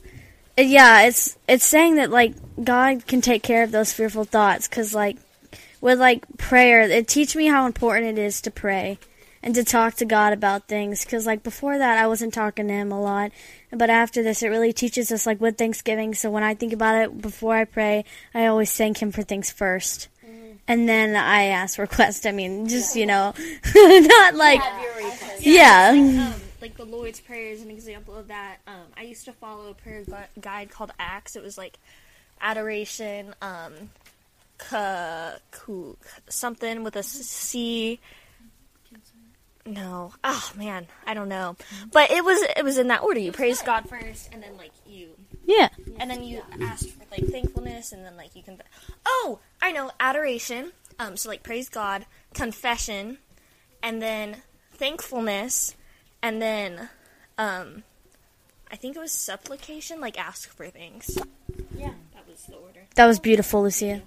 it- 0.57 0.65
yeah, 0.65 1.03
it's 1.03 1.37
it's 1.47 1.63
saying 1.63 1.97
that 1.97 2.09
like 2.09 2.33
God 2.63 3.05
can 3.05 3.21
take 3.21 3.43
care 3.43 3.61
of 3.61 3.69
those 3.69 3.93
fearful 3.93 4.23
thoughts 4.23 4.67
because 4.67 4.95
like 4.95 5.17
with 5.81 5.99
like 5.99 6.25
prayer, 6.37 6.81
it 6.81 7.07
teach 7.07 7.35
me 7.35 7.45
how 7.45 7.67
important 7.67 8.17
it 8.17 8.21
is 8.21 8.41
to 8.41 8.49
pray 8.49 8.97
and 9.43 9.53
to 9.53 9.63
talk 9.63 9.93
to 9.97 10.05
God 10.05 10.33
about 10.33 10.67
things. 10.67 11.05
Because 11.05 11.27
like 11.27 11.43
before 11.43 11.77
that, 11.77 11.99
I 11.99 12.07
wasn't 12.07 12.33
talking 12.33 12.67
to 12.69 12.73
Him 12.73 12.91
a 12.91 12.99
lot, 12.99 13.31
but 13.77 13.89
after 13.89 14.23
this, 14.23 14.41
it 14.43 14.49
really 14.49 14.73
teaches 14.73 15.11
us 15.11 15.25
like 15.25 15.39
with 15.41 15.57
Thanksgiving. 15.57 16.13
So 16.13 16.31
when 16.31 16.43
I 16.43 16.55
think 16.55 16.73
about 16.73 16.95
it 17.01 17.21
before 17.21 17.55
I 17.55 17.65
pray, 17.65 18.05
I 18.33 18.47
always 18.47 18.75
thank 18.75 19.01
Him 19.01 19.11
for 19.11 19.21
things 19.23 19.51
first. 19.51 20.07
And 20.67 20.89
then 20.89 21.15
I 21.15 21.45
ask 21.45 21.77
request. 21.77 22.25
I 22.25 22.31
mean, 22.31 22.67
just 22.67 22.95
you 22.95 23.05
know, 23.05 23.33
not 23.75 24.35
like 24.35 24.61
yeah, 25.39 25.91
Um, 25.93 26.41
like 26.59 26.75
the 26.75 26.85
Lord's 26.85 27.19
Prayer 27.19 27.51
is 27.51 27.61
an 27.61 27.69
example 27.69 28.15
of 28.15 28.29
that. 28.29 28.57
Um, 28.65 28.87
I 28.97 29.03
used 29.03 29.25
to 29.25 29.33
follow 29.33 29.69
a 29.69 29.73
prayer 29.75 30.03
gu- 30.03 30.41
guide 30.41 30.71
called 30.71 30.91
Acts. 30.97 31.35
It 31.35 31.43
was 31.43 31.57
like 31.57 31.77
adoration, 32.41 33.35
um, 33.41 33.73
Ka, 34.57 35.35
ku, 35.51 35.97
something 36.29 36.83
with 36.83 36.95
a 36.95 37.03
C. 37.03 37.99
No. 39.65 40.13
Oh 40.23 40.51
man, 40.55 40.87
I 41.07 41.13
don't 41.15 41.29
know. 41.29 41.55
But 41.91 42.11
it 42.11 42.23
was 42.23 42.39
it 42.55 42.63
was 42.63 42.77
in 42.77 42.87
that 42.89 43.01
order. 43.03 43.19
You 43.19 43.31
praise 43.31 43.61
God 43.61 43.89
first, 43.89 44.29
and 44.31 44.43
then 44.43 44.57
like 44.57 44.71
you, 44.85 45.09
Yeah. 45.45 45.69
and 45.99 46.09
then 46.09 46.23
you 46.23 46.41
asked 46.61 46.91
for 46.91 47.03
like 47.11 47.25
thankfulness, 47.31 47.91
and 47.91 48.05
then 48.05 48.15
like 48.15 48.35
you 48.35 48.43
can. 48.43 48.61
Oh, 49.05 49.39
I 49.61 49.71
know 49.71 49.91
adoration. 49.99 50.71
Um, 50.99 51.17
so 51.17 51.29
like 51.29 51.41
praise 51.43 51.67
God, 51.67 52.05
confession, 52.33 53.17
and 53.81 54.01
then 54.01 54.37
thankfulness, 54.73 55.75
and 56.21 56.39
then 56.41 56.89
um, 57.39 57.83
I 58.71 58.75
think 58.75 58.95
it 58.95 58.99
was 58.99 59.11
supplication, 59.11 59.99
like 59.99 60.19
ask 60.19 60.49
for 60.55 60.67
things. 60.69 61.17
Yeah, 61.75 61.93
that 62.13 62.27
was 62.29 62.43
the 62.47 62.55
order. 62.55 62.81
That 62.95 63.07
was 63.07 63.19
beautiful, 63.19 63.63
Lucia. 63.63 64.03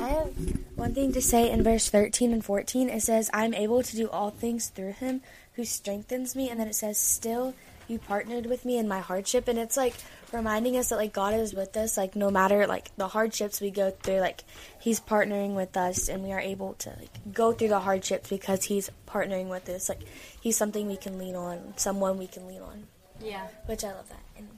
I 0.00 0.08
have 0.08 0.32
one 0.76 0.94
thing 0.94 1.12
to 1.12 1.22
say 1.22 1.50
in 1.50 1.62
verse 1.62 1.88
13 1.88 2.32
and 2.32 2.44
14. 2.44 2.88
It 2.88 3.02
says, 3.02 3.30
I'm 3.32 3.54
able 3.54 3.82
to 3.82 3.96
do 3.96 4.08
all 4.10 4.30
things 4.30 4.68
through 4.68 4.92
him 4.92 5.22
who 5.54 5.64
strengthens 5.64 6.34
me. 6.34 6.48
And 6.48 6.60
then 6.60 6.68
it 6.68 6.74
says, 6.74 6.98
Still, 6.98 7.54
you 7.88 7.98
partnered 7.98 8.46
with 8.46 8.64
me 8.64 8.78
in 8.78 8.88
my 8.88 9.00
hardship. 9.00 9.48
And 9.48 9.58
it's 9.58 9.76
like 9.76 9.94
reminding 10.32 10.76
us 10.76 10.88
that, 10.88 10.96
like, 10.96 11.12
God 11.12 11.34
is 11.34 11.54
with 11.54 11.76
us. 11.76 11.96
Like, 11.96 12.16
no 12.16 12.30
matter, 12.30 12.66
like, 12.66 12.94
the 12.96 13.08
hardships 13.08 13.60
we 13.60 13.70
go 13.70 13.90
through, 13.90 14.20
like, 14.20 14.44
he's 14.80 15.00
partnering 15.00 15.54
with 15.54 15.76
us. 15.76 16.08
And 16.08 16.22
we 16.22 16.32
are 16.32 16.40
able 16.40 16.74
to, 16.74 16.90
like, 16.90 17.32
go 17.32 17.52
through 17.52 17.68
the 17.68 17.80
hardships 17.80 18.28
because 18.30 18.64
he's 18.64 18.90
partnering 19.06 19.48
with 19.48 19.68
us. 19.68 19.88
Like, 19.88 20.02
he's 20.40 20.56
something 20.56 20.86
we 20.86 20.96
can 20.96 21.18
lean 21.18 21.36
on, 21.36 21.74
someone 21.76 22.18
we 22.18 22.26
can 22.26 22.46
lean 22.48 22.62
on. 22.62 22.84
Yeah. 23.20 23.46
Which 23.66 23.84
I 23.84 23.92
love 23.92 24.08
that. 24.08 24.20
And 24.36 24.48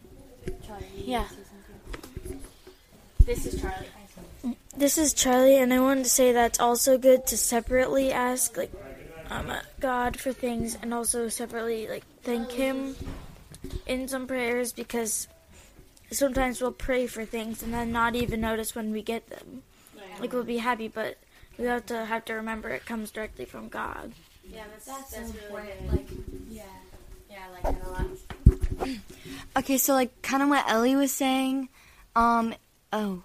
Charlie, 0.66 0.86
Yeah. 0.96 1.26
This 3.24 3.44
is 3.44 3.60
Charlie. 3.60 3.86
This 4.76 4.98
is 4.98 5.14
Charlie, 5.14 5.56
and 5.56 5.72
I 5.72 5.80
wanted 5.80 6.04
to 6.04 6.10
say 6.10 6.32
that 6.32 6.46
it's 6.46 6.60
also 6.60 6.98
good 6.98 7.26
to 7.28 7.36
separately 7.38 8.12
ask, 8.12 8.58
like, 8.58 8.70
um, 9.30 9.48
uh, 9.48 9.60
God 9.80 10.20
for 10.20 10.32
things, 10.32 10.76
and 10.80 10.92
also 10.92 11.28
separately, 11.30 11.88
like, 11.88 12.04
thank 12.22 12.50
Him 12.50 12.94
in 13.86 14.06
some 14.06 14.26
prayers 14.26 14.74
because 14.74 15.28
sometimes 16.10 16.60
we'll 16.60 16.72
pray 16.72 17.06
for 17.06 17.24
things 17.24 17.62
and 17.62 17.72
then 17.72 17.90
not 17.90 18.14
even 18.14 18.42
notice 18.42 18.74
when 18.74 18.92
we 18.92 19.00
get 19.00 19.28
them. 19.28 19.62
Like, 20.20 20.34
we'll 20.34 20.44
be 20.44 20.58
happy, 20.58 20.88
but 20.88 21.16
we 21.58 21.64
have 21.64 21.86
to 21.86 22.04
have 22.04 22.26
to 22.26 22.34
remember 22.34 22.68
it 22.68 22.84
comes 22.84 23.10
directly 23.10 23.46
from 23.46 23.68
God. 23.68 24.12
Yeah, 24.44 24.64
that's, 24.84 25.10
that's, 25.10 25.32
really 25.50 25.68
good. 25.80 25.92
Like, 25.92 26.08
yeah. 26.50 26.62
Yeah, 27.30 27.38
I 27.48 27.52
like 27.52 27.62
that 27.62 27.86
a 27.86 27.90
lot. 27.90 28.98
Okay, 29.56 29.78
so 29.78 29.94
like 29.94 30.22
kind 30.22 30.42
of 30.42 30.50
what 30.50 30.68
Ellie 30.68 30.96
was 30.96 31.12
saying. 31.12 31.70
Um. 32.14 32.54
Oh. 32.92 33.22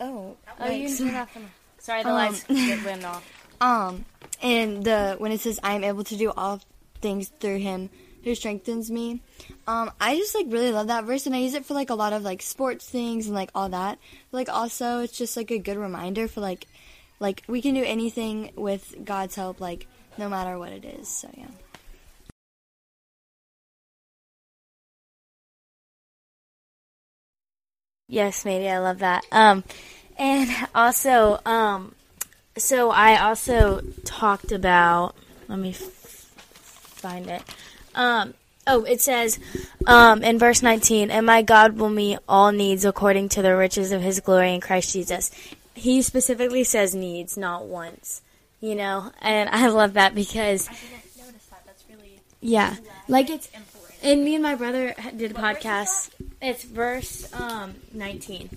Oh. 0.00 0.36
Oh, 0.60 0.70
you 0.70 0.88
can 0.88 1.06
turn 1.08 1.16
off 1.16 1.34
the 1.34 1.40
Sorry, 1.78 2.02
the 2.02 2.08
Um, 2.08 2.14
lights 2.14 2.44
went 2.48 3.04
off. 3.04 3.24
Um. 3.60 4.04
And 4.42 4.84
the 4.84 5.14
when 5.18 5.32
it 5.32 5.40
says 5.40 5.58
I 5.62 5.74
am 5.74 5.84
able 5.84 6.04
to 6.04 6.16
do 6.16 6.30
all 6.36 6.60
things 7.00 7.30
through 7.40 7.58
Him 7.58 7.88
who 8.22 8.34
strengthens 8.34 8.90
me. 8.90 9.22
Um. 9.66 9.90
I 10.00 10.16
just 10.16 10.34
like 10.34 10.46
really 10.48 10.72
love 10.72 10.88
that 10.88 11.04
verse, 11.04 11.24
and 11.26 11.34
I 11.34 11.38
use 11.38 11.54
it 11.54 11.64
for 11.64 11.72
like 11.74 11.88
a 11.90 11.94
lot 11.94 12.12
of 12.12 12.22
like 12.22 12.42
sports 12.42 12.86
things 12.88 13.26
and 13.26 13.34
like 13.34 13.50
all 13.54 13.70
that. 13.70 13.98
Like 14.32 14.48
also, 14.50 15.00
it's 15.00 15.16
just 15.16 15.36
like 15.36 15.50
a 15.50 15.58
good 15.58 15.78
reminder 15.78 16.28
for 16.28 16.40
like, 16.42 16.66
like 17.18 17.44
we 17.48 17.62
can 17.62 17.74
do 17.74 17.82
anything 17.84 18.50
with 18.56 18.94
God's 19.04 19.34
help, 19.36 19.60
like 19.60 19.86
no 20.18 20.28
matter 20.28 20.58
what 20.58 20.72
it 20.72 20.84
is. 20.84 21.08
So 21.08 21.30
yeah. 21.34 21.46
Yes, 28.08 28.44
maybe 28.44 28.68
I 28.68 28.78
love 28.78 29.00
that. 29.00 29.24
Um, 29.32 29.64
and 30.16 30.48
also, 30.74 31.40
um, 31.44 31.94
so 32.56 32.90
I 32.90 33.20
also 33.20 33.80
talked 34.04 34.52
about. 34.52 35.14
Let 35.48 35.58
me 35.58 35.70
f- 35.70 35.78
find 35.80 37.28
it. 37.28 37.42
Um, 37.94 38.34
oh, 38.66 38.84
it 38.84 39.00
says, 39.00 39.38
um, 39.86 40.22
in 40.22 40.38
verse 40.38 40.62
nineteen, 40.62 41.10
"And 41.10 41.26
my 41.26 41.42
God 41.42 41.78
will 41.78 41.90
meet 41.90 42.18
all 42.28 42.52
needs 42.52 42.84
according 42.84 43.28
to 43.30 43.42
the 43.42 43.56
riches 43.56 43.90
of 43.90 44.02
His 44.02 44.20
glory 44.20 44.54
in 44.54 44.60
Christ 44.60 44.92
Jesus." 44.92 45.30
He 45.74 46.00
specifically 46.00 46.64
says 46.64 46.94
needs, 46.94 47.36
not 47.36 47.66
wants. 47.66 48.22
You 48.60 48.74
know, 48.74 49.12
and 49.20 49.50
I 49.50 49.68
love 49.68 49.94
that 49.94 50.14
because 50.14 50.68
I 50.68 50.72
didn't 50.72 51.26
notice 51.26 51.46
that. 51.46 51.62
That's 51.66 51.84
really 51.90 52.20
yeah, 52.40 52.76
like 53.08 53.30
it's. 53.30 53.48
And 54.02 54.24
me 54.24 54.34
and 54.34 54.42
my 54.42 54.54
brother 54.54 54.94
did 55.16 55.32
a 55.32 55.34
podcast. 55.34 56.10
It's 56.40 56.64
verse 56.64 57.32
um, 57.32 57.74
19. 57.92 58.50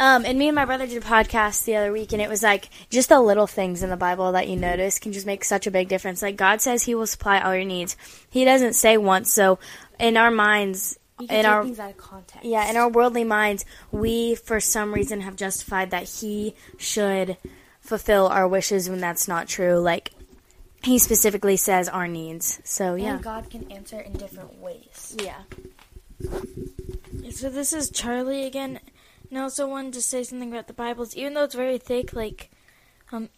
Um, 0.00 0.24
and 0.24 0.38
me 0.38 0.48
and 0.48 0.54
my 0.54 0.64
brother 0.64 0.86
did 0.86 1.02
a 1.02 1.06
podcast 1.06 1.64
the 1.64 1.76
other 1.76 1.92
week, 1.92 2.12
and 2.12 2.22
it 2.22 2.28
was 2.28 2.42
like 2.42 2.68
just 2.90 3.08
the 3.08 3.20
little 3.20 3.46
things 3.46 3.82
in 3.82 3.90
the 3.90 3.96
Bible 3.96 4.32
that 4.32 4.48
you 4.48 4.56
notice 4.56 4.98
can 4.98 5.12
just 5.12 5.26
make 5.26 5.44
such 5.44 5.66
a 5.66 5.70
big 5.70 5.88
difference. 5.88 6.22
Like 6.22 6.36
God 6.36 6.60
says 6.60 6.84
He 6.84 6.94
will 6.94 7.06
supply 7.06 7.40
all 7.40 7.54
your 7.54 7.64
needs. 7.64 7.96
He 8.30 8.44
doesn't 8.44 8.74
say 8.74 8.96
once. 8.96 9.32
So 9.32 9.58
in 9.98 10.16
our 10.16 10.30
minds, 10.30 10.98
in 11.28 11.46
our 11.46 11.64
things 11.64 11.80
out 11.80 11.90
of 11.90 11.96
context. 11.96 12.44
yeah, 12.44 12.68
in 12.70 12.76
our 12.76 12.88
worldly 12.88 13.24
minds, 13.24 13.64
we 13.90 14.34
for 14.36 14.60
some 14.60 14.94
reason 14.94 15.20
have 15.22 15.36
justified 15.36 15.90
that 15.90 16.08
He 16.20 16.54
should 16.76 17.36
fulfill 17.80 18.26
our 18.28 18.46
wishes 18.46 18.88
when 18.88 19.00
that's 19.00 19.26
not 19.28 19.48
true. 19.48 19.78
Like 19.78 20.12
He 20.82 20.98
specifically 20.98 21.56
says 21.56 21.88
our 21.88 22.06
needs. 22.08 22.60
So 22.64 22.94
yeah, 22.94 23.14
And 23.14 23.22
God 23.22 23.50
can 23.50 23.70
answer 23.72 24.00
in 24.00 24.12
different 24.12 24.58
ways. 24.58 25.16
yeah. 25.20 25.42
So 27.30 27.48
this 27.50 27.72
is 27.72 27.90
Charlie 27.90 28.44
again, 28.46 28.80
and 29.30 29.38
I 29.38 29.42
also 29.42 29.68
wanted 29.68 29.92
to 29.94 30.02
say 30.02 30.22
something 30.24 30.50
about 30.52 30.66
the 30.66 30.72
Bibles. 30.72 31.16
Even 31.16 31.34
though 31.34 31.44
it's 31.44 31.54
very 31.54 31.78
thick, 31.78 32.12
like, 32.12 32.50
um, 33.12 33.28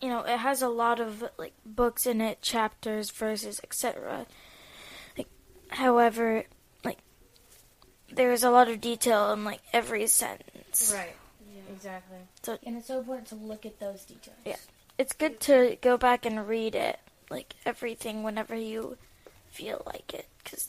you 0.00 0.08
know, 0.08 0.20
it 0.20 0.38
has 0.38 0.62
a 0.62 0.68
lot 0.68 1.00
of 1.00 1.24
like 1.38 1.54
books 1.66 2.06
in 2.06 2.20
it, 2.20 2.42
chapters, 2.42 3.10
verses, 3.10 3.60
etc. 3.64 4.26
Like, 5.16 5.28
however, 5.70 6.44
like, 6.84 6.98
there 8.12 8.32
is 8.32 8.44
a 8.44 8.50
lot 8.50 8.68
of 8.68 8.80
detail 8.80 9.32
in 9.32 9.44
like 9.44 9.60
every 9.72 10.06
sentence. 10.06 10.92
Right. 10.94 11.14
Exactly. 11.72 12.18
So, 12.42 12.58
And 12.64 12.76
it's 12.76 12.86
so 12.88 12.98
important 12.98 13.28
to 13.28 13.34
look 13.36 13.64
at 13.66 13.78
those 13.78 14.04
details. 14.04 14.36
Yeah. 14.44 14.56
It's 14.98 15.12
good 15.12 15.40
to 15.42 15.76
go 15.80 15.96
back 15.96 16.26
and 16.26 16.46
read 16.48 16.74
it, 16.74 16.98
like 17.30 17.54
everything, 17.64 18.22
whenever 18.24 18.54
you 18.54 18.96
feel 19.50 19.82
like 19.86 20.12
it, 20.12 20.26
because 20.42 20.68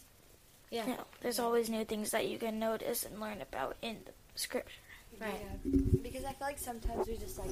Yeah. 0.69 0.85
you 0.85 0.91
know, 0.93 1.03
there's 1.21 1.39
always 1.39 1.69
new 1.69 1.83
things 1.83 2.11
that 2.11 2.27
you 2.27 2.37
can 2.37 2.59
notice 2.59 3.03
and 3.05 3.19
learn 3.19 3.41
about 3.41 3.75
in 3.81 3.97
the 4.05 4.11
scripture. 4.35 4.71
Right. 5.19 6.03
Because 6.03 6.23
I 6.23 6.31
feel 6.33 6.47
like 6.47 6.59
sometimes 6.59 7.07
we 7.07 7.17
just 7.17 7.37
like 7.39 7.49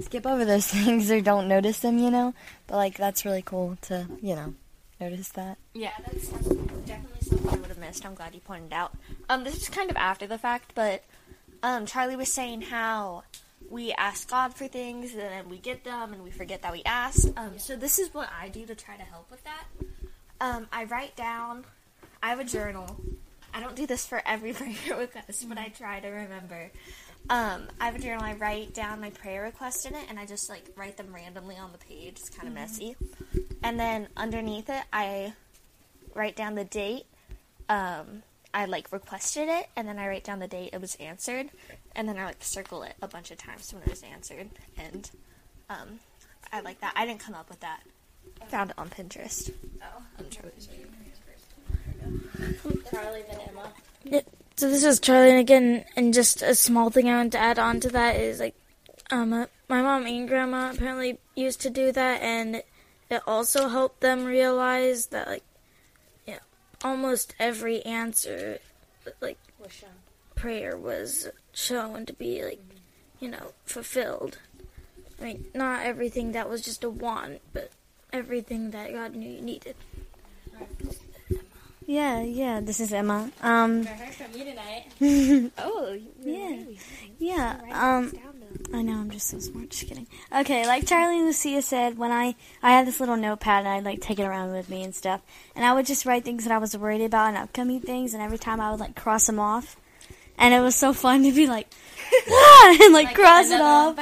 skip 0.00 0.26
over 0.26 0.44
those 0.44 0.66
things 0.70 1.10
or 1.10 1.20
don't 1.20 1.48
notice 1.48 1.80
them, 1.80 1.98
you 1.98 2.10
know. 2.10 2.34
But 2.66 2.76
like 2.76 2.96
that's 2.98 3.24
really 3.24 3.42
cool 3.42 3.76
to 3.82 4.06
you 4.22 4.36
know 4.36 4.54
notice 5.00 5.30
that. 5.30 5.56
Yeah. 5.74 5.90
that's 6.06 6.28
definitely 6.28 7.22
something 7.22 7.48
I 7.48 7.56
would 7.56 7.68
have 7.70 7.78
missed. 7.78 8.04
I'm 8.06 8.14
glad 8.14 8.34
you 8.34 8.40
pointed 8.40 8.72
out. 8.74 8.92
Um, 9.28 9.42
this 9.44 9.56
is 9.56 9.68
kind 9.70 9.90
of 9.90 9.96
after 9.96 10.26
the 10.28 10.38
fact, 10.38 10.72
but 10.76 11.02
um, 11.64 11.86
Charlie 11.86 12.14
was 12.16 12.32
saying 12.32 12.60
how 12.62 13.24
we 13.70 13.92
ask 13.92 14.28
God 14.28 14.54
for 14.54 14.66
things 14.66 15.12
and 15.12 15.20
then 15.20 15.48
we 15.48 15.56
get 15.58 15.84
them 15.84 16.12
and 16.12 16.22
we 16.22 16.30
forget 16.30 16.62
that 16.62 16.72
we 16.72 16.82
asked. 16.84 17.30
Um, 17.36 17.58
so 17.58 17.76
this 17.76 17.98
is 17.98 18.12
what 18.12 18.28
I 18.38 18.48
do 18.48 18.66
to 18.66 18.74
try 18.74 18.96
to 18.96 19.04
help 19.04 19.30
with 19.30 19.42
that. 19.44 19.64
Um, 20.40 20.66
I 20.72 20.84
write 20.84 21.16
down. 21.16 21.64
I 22.22 22.30
have 22.30 22.40
a 22.40 22.44
journal. 22.44 23.00
I 23.54 23.60
don't 23.60 23.76
do 23.76 23.86
this 23.86 24.06
for 24.06 24.20
every 24.26 24.52
prayer 24.54 24.98
request, 24.98 25.48
but 25.48 25.56
I 25.56 25.68
try 25.68 26.00
to 26.00 26.08
remember. 26.08 26.70
Um, 27.28 27.68
I 27.80 27.86
have 27.86 27.94
a 27.94 27.98
journal. 27.98 28.24
I 28.24 28.34
write 28.34 28.74
down 28.74 29.00
my 29.00 29.10
prayer 29.10 29.42
request 29.44 29.86
in 29.86 29.94
it, 29.94 30.06
and 30.08 30.18
I 30.18 30.26
just 30.26 30.48
like 30.48 30.64
write 30.76 30.96
them 30.96 31.14
randomly 31.14 31.56
on 31.56 31.70
the 31.72 31.78
page. 31.78 32.14
It's 32.16 32.28
kind 32.28 32.48
of 32.48 32.54
messy. 32.54 32.96
And 33.62 33.78
then 33.78 34.08
underneath 34.16 34.68
it, 34.68 34.82
I 34.92 35.34
write 36.14 36.34
down 36.34 36.56
the 36.56 36.64
date. 36.64 37.04
Um, 37.68 38.22
I 38.52 38.64
like 38.64 38.90
requested 38.90 39.48
it, 39.48 39.66
and 39.76 39.86
then 39.86 39.98
I 39.98 40.08
write 40.08 40.24
down 40.24 40.40
the 40.40 40.48
date 40.48 40.70
it 40.72 40.80
was 40.80 40.96
answered, 40.96 41.50
and 41.96 42.08
then 42.08 42.18
I 42.18 42.24
like 42.24 42.42
circle 42.42 42.82
it 42.82 42.94
a 43.02 43.08
bunch 43.08 43.30
of 43.30 43.38
times 43.38 43.72
when 43.72 43.82
it 43.82 43.90
was 43.90 44.02
answered. 44.02 44.48
And 44.76 45.10
um, 45.68 46.00
I 46.52 46.60
like 46.60 46.80
that. 46.80 46.92
I 46.96 47.06
didn't 47.06 47.20
come 47.20 47.34
up 47.34 47.48
with 47.48 47.60
that. 47.60 47.80
Found 48.48 48.70
it 48.70 48.78
on 48.78 48.88
Pinterest. 48.88 49.52
Oh, 49.82 50.02
I'm 50.18 50.30
trying 50.30 50.52
Charlie 52.90 53.22
then 53.30 53.40
Emma. 53.48 54.22
So 54.56 54.68
this 54.68 54.84
is 54.84 55.00
Charlie 55.00 55.30
and 55.30 55.38
again, 55.38 55.84
and 55.96 56.12
just 56.12 56.42
a 56.42 56.54
small 56.54 56.90
thing 56.90 57.08
I 57.08 57.16
want 57.16 57.32
to 57.32 57.38
add 57.38 57.58
on 57.58 57.80
to 57.80 57.88
that 57.90 58.16
is 58.16 58.40
like, 58.40 58.54
um, 59.10 59.32
uh, 59.32 59.46
my 59.68 59.80
mom 59.82 60.06
and 60.06 60.28
grandma 60.28 60.70
apparently 60.72 61.18
used 61.34 61.60
to 61.62 61.70
do 61.70 61.92
that, 61.92 62.20
and 62.20 62.62
it 63.08 63.22
also 63.26 63.68
helped 63.68 64.00
them 64.00 64.24
realize 64.24 65.06
that 65.06 65.28
like, 65.28 65.44
yeah, 66.26 66.40
almost 66.84 67.34
every 67.38 67.82
answer, 67.82 68.58
like 69.20 69.38
prayer 70.34 70.76
was 70.76 71.28
shown 71.52 72.06
to 72.06 72.12
be 72.12 72.42
like, 72.42 72.62
you 73.18 73.28
know, 73.28 73.52
fulfilled. 73.64 74.38
I 75.20 75.24
mean, 75.24 75.44
not 75.54 75.84
everything 75.84 76.32
that 76.32 76.48
was 76.48 76.62
just 76.62 76.84
a 76.84 76.90
want, 76.90 77.40
but 77.52 77.70
everything 78.12 78.70
that 78.70 78.92
God 78.92 79.14
knew 79.14 79.28
you 79.28 79.42
needed. 79.42 79.76
Yeah, 81.86 82.22
yeah. 82.22 82.60
This 82.60 82.78
is 82.78 82.92
Emma. 82.92 83.32
Um, 83.42 83.82
I 83.82 83.90
heard 83.90 84.14
from 84.14 84.38
you 84.38 84.44
tonight. 84.44 85.50
Oh, 85.58 85.98
yeah, 86.22 86.62
yeah. 87.18 87.60
Um, 87.72 88.12
I 88.72 88.82
know 88.82 88.92
I'm 88.92 89.10
just 89.10 89.28
so 89.28 89.38
smart. 89.40 89.70
Just 89.70 89.88
kidding. 89.88 90.06
Okay, 90.32 90.66
like 90.66 90.86
Charlie 90.86 91.18
and 91.18 91.26
Lucia 91.26 91.62
said, 91.62 91.98
when 91.98 92.12
I 92.12 92.36
I 92.62 92.70
had 92.70 92.86
this 92.86 93.00
little 93.00 93.16
notepad 93.16 93.64
and 93.64 93.68
I'd 93.68 93.84
like 93.84 94.00
take 94.00 94.20
it 94.20 94.24
around 94.24 94.52
with 94.52 94.68
me 94.68 94.84
and 94.84 94.94
stuff, 94.94 95.20
and 95.56 95.64
I 95.64 95.72
would 95.72 95.86
just 95.86 96.06
write 96.06 96.24
things 96.24 96.44
that 96.44 96.52
I 96.52 96.58
was 96.58 96.76
worried 96.76 97.02
about 97.02 97.28
and 97.28 97.36
upcoming 97.36 97.80
things, 97.80 98.14
and 98.14 98.22
every 98.22 98.38
time 98.38 98.60
I 98.60 98.70
would 98.70 98.80
like 98.80 98.94
cross 98.94 99.26
them 99.26 99.40
off, 99.40 99.76
and 100.40 100.54
it 100.54 100.60
was 100.60 100.74
so 100.74 100.92
fun 100.92 101.22
to 101.22 101.32
be 101.32 101.46
like, 101.46 101.68
ah, 102.30 102.78
and 102.80 102.94
like, 102.94 103.14
cross 103.14 103.50
it 103.50 103.60
off. 103.60 103.96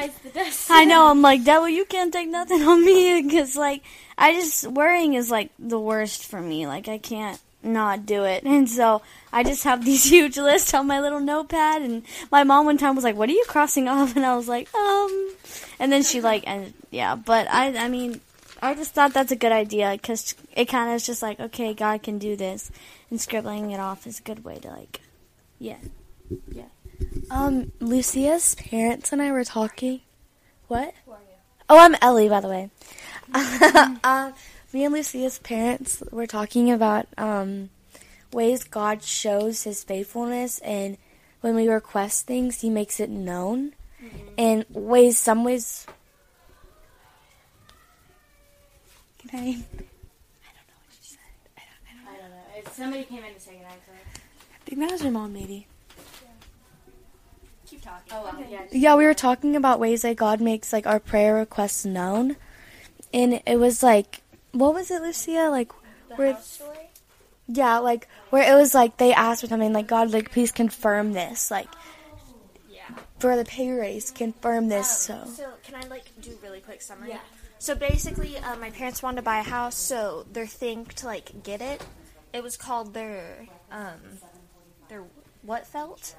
I 0.71 0.85
know. 0.85 1.07
I'm 1.11 1.21
like, 1.21 1.45
devil, 1.45 1.69
you 1.69 1.85
can't 1.85 2.13
take 2.13 2.29
nothing 2.29 2.63
on 2.63 2.85
me 2.85 3.21
because 3.29 3.57
like 3.57 3.83
I 4.17 4.33
just 4.33 4.67
worrying 4.67 5.15
is 5.15 5.31
like 5.31 5.51
the 5.59 5.79
worst 5.79 6.25
for 6.25 6.41
me. 6.41 6.67
Like 6.67 6.89
I 6.89 6.99
can't 6.99 7.41
not 7.63 8.07
do 8.07 8.25
it, 8.25 8.45
and 8.45 8.71
so 8.71 9.03
I 9.33 9.43
just 9.43 9.65
have 9.65 9.85
these 9.85 10.09
huge 10.09 10.39
lists 10.39 10.73
on 10.73 10.87
my 10.87 11.01
little 11.01 11.21
notepad. 11.21 11.83
And 11.83 12.03
my 12.31 12.45
mom 12.45 12.67
one 12.67 12.79
time 12.79 12.95
was 12.95 13.05
like, 13.05 13.17
"What 13.17 13.29
are 13.29 13.33
you 13.33 13.45
crossing 13.49 13.89
off?" 13.89 14.17
And 14.17 14.25
I 14.25 14.37
was 14.37 14.49
like, 14.49 14.73
"Um," 14.75 15.31
and 15.79 15.93
then 15.93 16.03
she 16.03 16.21
like, 16.21 16.45
and 16.47 16.73
yeah, 16.91 17.15
but 17.15 17.49
I 17.51 17.77
I 17.77 17.89
mean. 17.89 18.21
I 18.61 18.75
just 18.75 18.93
thought 18.93 19.15
that's 19.15 19.31
a 19.31 19.37
good 19.37 19.53
idea 19.53 19.93
because 19.93 20.35
it 20.57 20.65
kind 20.65 20.91
of 20.91 20.97
is 20.97 21.07
just 21.07 21.23
like, 21.23 21.39
okay, 21.39 21.75
God 21.75 22.03
can 22.03 22.19
do 22.19 22.35
this, 22.35 22.73
and 23.09 23.21
scribbling 23.21 23.71
it 23.71 23.79
off 23.79 24.05
is 24.05 24.19
a 24.19 24.23
good 24.23 24.45
way 24.45 24.59
to 24.59 24.69
like, 24.69 25.01
yeah, 25.61 25.77
yeah. 26.51 26.65
Um, 27.31 27.73
Lucia's 27.81 28.55
parents 28.57 29.13
and 29.13 29.23
I 29.23 29.33
were 29.33 29.45
talking. 29.45 30.01
What? 30.69 30.95
Oh, 31.71 31.79
I'm 31.79 31.95
Ellie, 32.01 32.29
by 32.29 32.41
the 32.41 32.49
way. 32.49 32.71
uh, 33.35 34.33
me 34.73 34.85
and 34.85 34.95
Lucia's 34.95 35.39
parents 35.39 36.03
were 36.11 36.27
talking 36.27 36.71
about 36.71 37.07
um, 37.19 37.71
ways 38.33 38.65
God 38.65 39.03
shows 39.03 39.65
His 39.65 39.85
faithfulness, 39.85 40.59
and 40.61 40.97
when 41.41 41.55
we 41.55 41.69
request 41.69 42.27
things, 42.27 42.61
He 42.63 42.71
makes 42.71 43.01
it 43.01 43.11
known. 43.11 43.75
And 44.39 44.65
ways, 44.71 45.19
some 45.19 45.45
ways. 45.45 45.87
Can 49.19 49.31
I? 49.41 49.43
I 52.07 52.17
don't 52.17 52.31
know. 52.31 52.73
Somebody 52.73 53.05
came 53.05 53.25
in 53.25 53.35
to 53.35 53.41
say 53.41 53.55
goodnight 53.55 53.85
to 53.85 53.91
her. 53.91 53.99
I 54.55 54.65
think 54.65 54.81
that 54.81 54.93
was 54.93 55.03
your 55.03 55.13
mom, 55.13 55.33
maybe. 55.33 55.67
Keep 57.69 57.83
talking. 57.83 58.13
Oh, 58.13 58.23
well, 58.23 58.45
yeah. 58.49 58.63
Yeah, 58.73 58.97
we 58.97 59.05
were 59.05 59.15
talking 59.15 59.55
about 59.57 59.79
ways 59.79 60.03
that 60.03 60.17
God 60.17 60.41
makes 60.41 60.73
like 60.73 60.87
our 60.87 60.99
prayer 60.99 61.35
requests 61.35 61.85
known, 61.85 62.37
and 63.13 63.43
it 63.47 63.57
was 63.59 63.83
like, 63.83 64.23
what 64.53 64.73
was 64.75 64.91
it, 64.91 65.03
Lucia? 65.03 65.49
Like, 65.51 65.73
where? 66.17 66.39
Yeah, 67.47 67.79
like 67.79 68.09
where 68.31 68.51
it 68.51 68.57
was 68.59 68.75
like 68.75 68.97
they 68.97 69.13
asked 69.13 69.43
for 69.43 69.47
something, 69.49 69.73
like 69.73 69.87
God, 69.87 70.13
like 70.13 70.31
please 70.31 70.53
confirm 70.53 71.13
this, 71.13 71.51
like, 71.51 71.69
for 73.19 73.37
the 73.37 73.45
pay 73.45 73.71
raise, 73.71 74.11
confirm 74.11 74.69
this. 74.69 74.89
So 74.89 75.25
So 75.27 75.51
can 75.63 75.75
I 75.75 75.87
like 75.89 76.05
do 76.21 76.37
really 76.43 76.61
quick 76.61 76.81
summary? 76.81 77.11
Yeah. 77.11 77.19
So 77.59 77.75
basically, 77.75 78.39
uh, 78.39 78.57
my 78.57 78.71
parents 78.71 79.03
wanted 79.03 79.17
to 79.17 79.23
buy 79.23 79.41
a 79.41 79.43
house, 79.43 79.77
so 79.77 80.27
their 80.33 80.47
thing 80.47 80.87
to 80.97 81.07
like 81.07 81.43
get 81.43 81.61
it, 81.61 81.85
it 82.33 82.43
was 82.43 82.57
called 82.57 82.95
their 82.95 83.47
um, 83.71 83.99
their 84.89 85.05
what 85.43 85.67
felt, 85.67 86.15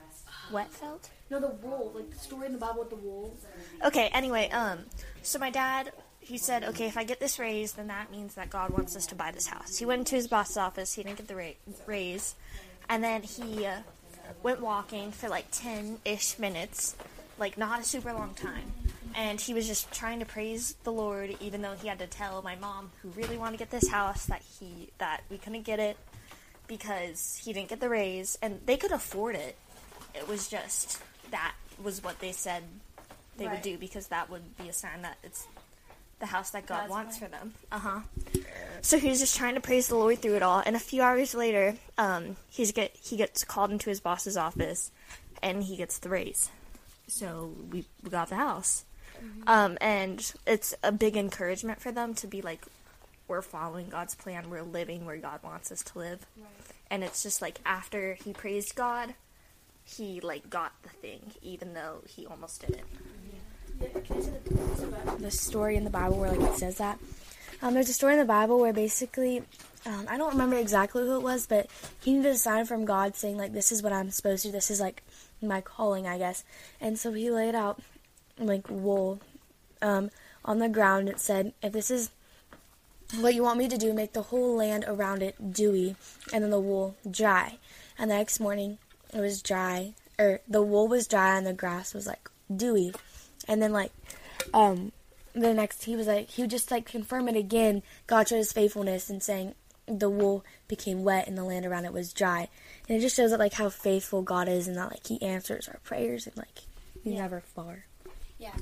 wet 0.51 0.71
felt. 0.71 1.09
no, 1.29 1.39
the 1.39 1.47
wool, 1.47 1.91
like 1.95 2.09
the 2.09 2.17
story 2.17 2.45
in 2.47 2.53
the 2.53 2.59
Bible 2.59 2.79
with 2.79 2.89
the 2.89 2.95
wool. 2.95 3.35
Okay. 3.83 4.09
Anyway, 4.13 4.49
um, 4.49 4.79
so 5.21 5.39
my 5.39 5.49
dad. 5.49 5.91
He 6.21 6.37
said, 6.37 6.63
"Okay, 6.63 6.85
if 6.85 6.95
I 6.95 7.05
get 7.05 7.19
this 7.19 7.39
raise, 7.39 7.71
then 7.71 7.87
that 7.87 8.11
means 8.11 8.35
that 8.35 8.51
God 8.51 8.69
wants 8.69 8.95
us 8.95 9.07
to 9.07 9.15
buy 9.15 9.31
this 9.31 9.47
house." 9.47 9.77
He 9.77 9.85
went 9.85 9.99
into 9.99 10.15
his 10.15 10.27
boss's 10.27 10.57
office. 10.57 10.93
He 10.93 11.01
didn't 11.01 11.17
get 11.17 11.27
the 11.27 11.35
ra- 11.35 11.73
raise, 11.87 12.35
and 12.87 13.03
then 13.03 13.23
he 13.23 13.65
uh, 13.65 13.77
went 14.43 14.61
walking 14.61 15.11
for 15.11 15.27
like 15.27 15.45
ten-ish 15.51 16.37
minutes, 16.37 16.95
like 17.39 17.57
not 17.57 17.79
a 17.79 17.83
super 17.83 18.13
long 18.13 18.35
time. 18.35 18.73
And 19.15 19.41
he 19.41 19.55
was 19.55 19.65
just 19.65 19.91
trying 19.91 20.19
to 20.19 20.25
praise 20.25 20.75
the 20.83 20.91
Lord, 20.91 21.35
even 21.39 21.63
though 21.63 21.73
he 21.73 21.87
had 21.87 21.97
to 21.97 22.05
tell 22.05 22.43
my 22.43 22.55
mom, 22.55 22.91
who 23.01 23.09
really 23.09 23.37
wanted 23.37 23.53
to 23.53 23.57
get 23.57 23.71
this 23.71 23.89
house, 23.89 24.25
that 24.27 24.43
he 24.59 24.89
that 24.99 25.21
we 25.31 25.39
couldn't 25.39 25.63
get 25.63 25.79
it 25.79 25.97
because 26.67 27.41
he 27.43 27.53
didn't 27.53 27.69
get 27.69 27.79
the 27.79 27.89
raise, 27.89 28.37
and 28.39 28.59
they 28.67 28.77
could 28.77 28.91
afford 28.91 29.35
it. 29.35 29.55
It 30.13 30.27
was 30.27 30.47
just 30.47 31.01
that 31.31 31.53
was 31.81 32.03
what 32.03 32.19
they 32.19 32.31
said 32.31 32.63
they 33.37 33.47
would 33.47 33.61
do 33.61 33.77
because 33.77 34.07
that 34.07 34.29
would 34.29 34.57
be 34.57 34.69
a 34.69 34.73
sign 34.73 35.01
that 35.03 35.17
it's 35.23 35.47
the 36.19 36.25
house 36.25 36.49
that 36.51 36.65
God 36.65 36.89
wants 36.89 37.17
for 37.17 37.27
them. 37.27 37.53
Uh 37.71 37.79
huh. 37.79 37.99
So 38.81 38.99
he 38.99 39.09
was 39.09 39.19
just 39.19 39.37
trying 39.37 39.55
to 39.55 39.61
praise 39.61 39.87
the 39.87 39.95
Lord 39.95 40.19
through 40.19 40.35
it 40.35 40.43
all, 40.43 40.61
and 40.65 40.75
a 40.75 40.79
few 40.79 41.01
hours 41.01 41.33
later, 41.33 41.75
um, 41.97 42.35
he's 42.49 42.71
get 42.71 42.95
he 43.01 43.17
gets 43.17 43.43
called 43.43 43.71
into 43.71 43.89
his 43.89 43.99
boss's 43.99 44.37
office, 44.37 44.91
and 45.41 45.63
he 45.63 45.77
gets 45.77 45.99
the 45.99 46.09
raise. 46.09 46.49
So 47.07 47.53
we, 47.71 47.85
we 48.03 48.09
got 48.09 48.29
the 48.29 48.35
house, 48.35 48.85
um, 49.47 49.77
and 49.81 50.31
it's 50.45 50.75
a 50.83 50.91
big 50.91 51.17
encouragement 51.17 51.81
for 51.81 51.91
them 51.91 52.13
to 52.15 52.27
be 52.27 52.41
like, 52.41 52.65
we're 53.27 53.41
following 53.41 53.89
God's 53.89 54.15
plan, 54.15 54.49
we're 54.49 54.61
living 54.61 55.05
where 55.05 55.17
God 55.17 55.41
wants 55.41 55.71
us 55.71 55.83
to 55.83 55.99
live, 55.99 56.25
and 56.91 57.03
it's 57.03 57.23
just 57.23 57.41
like 57.41 57.59
after 57.65 58.13
he 58.13 58.33
praised 58.33 58.75
God, 58.75 59.15
he 59.95 60.19
like 60.21 60.49
got 60.49 60.71
the 60.83 60.89
thing, 60.89 61.31
even 61.41 61.73
though 61.73 62.01
he 62.07 62.25
almost 62.25 62.61
didn't. 62.61 62.85
the 65.19 65.31
story 65.31 65.75
in 65.75 65.83
the 65.83 65.89
Bible 65.89 66.19
where 66.19 66.31
like 66.31 66.49
it 66.49 66.57
says 66.57 66.77
that. 66.77 66.99
Um, 67.61 67.73
there's 67.73 67.89
a 67.89 67.93
story 67.93 68.13
in 68.13 68.19
the 68.19 68.25
Bible 68.25 68.59
where 68.59 68.71
basically, 68.71 69.43
um, 69.85 70.05
I 70.09 70.17
don't 70.17 70.31
remember 70.31 70.55
exactly 70.55 71.03
who 71.03 71.15
it 71.15 71.23
was, 71.23 71.45
but 71.45 71.67
he 72.01 72.13
needed 72.13 72.31
a 72.31 72.37
sign 72.37 72.65
from 72.65 72.85
God 72.85 73.15
saying 73.15 73.37
like, 73.37 73.53
"This 73.53 73.71
is 73.71 73.83
what 73.83 73.91
I'm 73.91 74.11
supposed 74.11 74.43
to. 74.43 74.51
This 74.51 74.71
is 74.71 74.79
like 74.79 75.03
my 75.41 75.61
calling, 75.61 76.07
I 76.07 76.17
guess." 76.17 76.43
And 76.79 76.97
so 76.97 77.11
he 77.11 77.31
laid 77.31 77.55
out 77.55 77.81
like 78.37 78.69
wool 78.69 79.19
um, 79.81 80.09
on 80.45 80.59
the 80.59 80.69
ground. 80.69 81.09
It 81.09 81.19
said, 81.19 81.53
"If 81.61 81.73
this 81.73 81.91
is 81.91 82.11
what 83.19 83.33
you 83.33 83.43
want 83.43 83.59
me 83.59 83.67
to 83.67 83.77
do, 83.77 83.93
make 83.93 84.13
the 84.13 84.23
whole 84.23 84.55
land 84.55 84.85
around 84.87 85.21
it 85.21 85.53
dewy, 85.53 85.95
and 86.31 86.43
then 86.43 86.51
the 86.51 86.59
wool 86.59 86.95
dry." 87.09 87.57
And 87.97 88.09
the 88.09 88.15
next 88.15 88.39
morning, 88.39 88.77
it 89.13 89.19
was 89.19 89.41
dry, 89.41 89.93
or 90.17 90.41
the 90.47 90.61
wool 90.61 90.87
was 90.87 91.07
dry, 91.07 91.37
and 91.37 91.45
the 91.45 91.53
grass 91.53 91.93
was 91.93 92.07
like 92.07 92.29
dewy. 92.53 92.93
And 93.47 93.61
then 93.61 93.71
like 93.73 93.91
um 94.53 94.91
the 95.33 95.53
next 95.53 95.83
he 95.83 95.95
was 95.95 96.07
like 96.07 96.29
he 96.29 96.41
would 96.41 96.51
just 96.51 96.71
like 96.71 96.85
confirm 96.85 97.27
it 97.27 97.35
again 97.35 97.83
god 98.07 98.27
showed 98.27 98.37
his 98.37 98.51
faithfulness 98.51 99.09
and 99.09 99.21
saying 99.21 99.53
the 99.87 100.09
wool 100.09 100.43
became 100.67 101.03
wet 101.03 101.27
and 101.27 101.37
the 101.37 101.43
land 101.43 101.65
around 101.65 101.85
it 101.85 101.93
was 101.93 102.13
dry 102.13 102.47
and 102.87 102.97
it 102.97 103.01
just 103.01 103.15
shows 103.15 103.29
that 103.29 103.39
like 103.39 103.53
how 103.53 103.69
faithful 103.69 104.21
god 104.21 104.47
is 104.47 104.67
and 104.67 104.75
that 104.77 104.89
like 104.89 105.05
he 105.05 105.21
answers 105.21 105.67
our 105.67 105.79
prayers 105.83 106.25
and 106.25 106.35
like 106.37 106.61
he's 107.03 107.13
never 107.13 107.41
far 107.41 107.85
Yeah. 108.39 108.53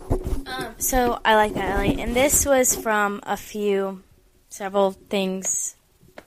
So 0.80 1.20
I 1.24 1.36
like 1.36 1.54
that, 1.54 1.78
Ellie. 1.78 2.02
And 2.02 2.16
this 2.16 2.46
was 2.48 2.76
from 2.76 3.20
a 3.24 3.38
few, 3.38 4.02
several 4.50 4.92
things, 4.92 5.76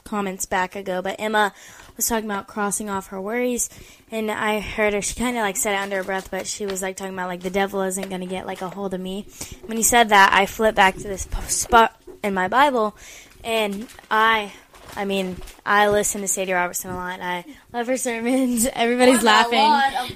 comments 0.04 0.46
back 0.46 0.76
ago. 0.76 1.02
But 1.02 1.16
Emma 1.18 1.52
was 2.00 2.08
talking 2.08 2.30
about 2.30 2.46
crossing 2.46 2.88
off 2.88 3.08
her 3.08 3.20
worries, 3.20 3.68
and 4.10 4.30
I 4.30 4.60
heard 4.60 4.94
her. 4.94 5.02
She 5.02 5.14
kind 5.14 5.36
of 5.36 5.42
like 5.42 5.58
said 5.58 5.74
it 5.74 5.82
under 5.82 5.98
her 5.98 6.04
breath, 6.04 6.30
but 6.30 6.46
she 6.46 6.64
was 6.64 6.80
like 6.80 6.96
talking 6.96 7.12
about 7.12 7.28
like 7.28 7.42
the 7.42 7.50
devil 7.50 7.82
isn't 7.82 8.08
going 8.08 8.22
to 8.22 8.26
get 8.26 8.46
like 8.46 8.62
a 8.62 8.70
hold 8.70 8.94
of 8.94 9.00
me. 9.00 9.26
When 9.66 9.76
he 9.76 9.82
said 9.82 10.08
that, 10.08 10.32
I 10.32 10.46
flipped 10.46 10.76
back 10.76 10.94
to 10.96 11.02
this 11.02 11.28
spot 11.48 12.00
in 12.24 12.32
my 12.32 12.48
Bible, 12.48 12.96
and 13.44 13.86
I. 14.10 14.52
I 14.96 15.04
mean, 15.04 15.36
I 15.64 15.88
listen 15.88 16.20
to 16.22 16.26
Sadie 16.26 16.52
Robertson 16.52 16.90
a 16.90 16.96
lot. 16.96 17.20
I 17.20 17.44
love 17.72 17.86
her 17.86 17.96
sermons. 17.96 18.66
Everybody's 18.72 19.22
laughing. 19.22 19.60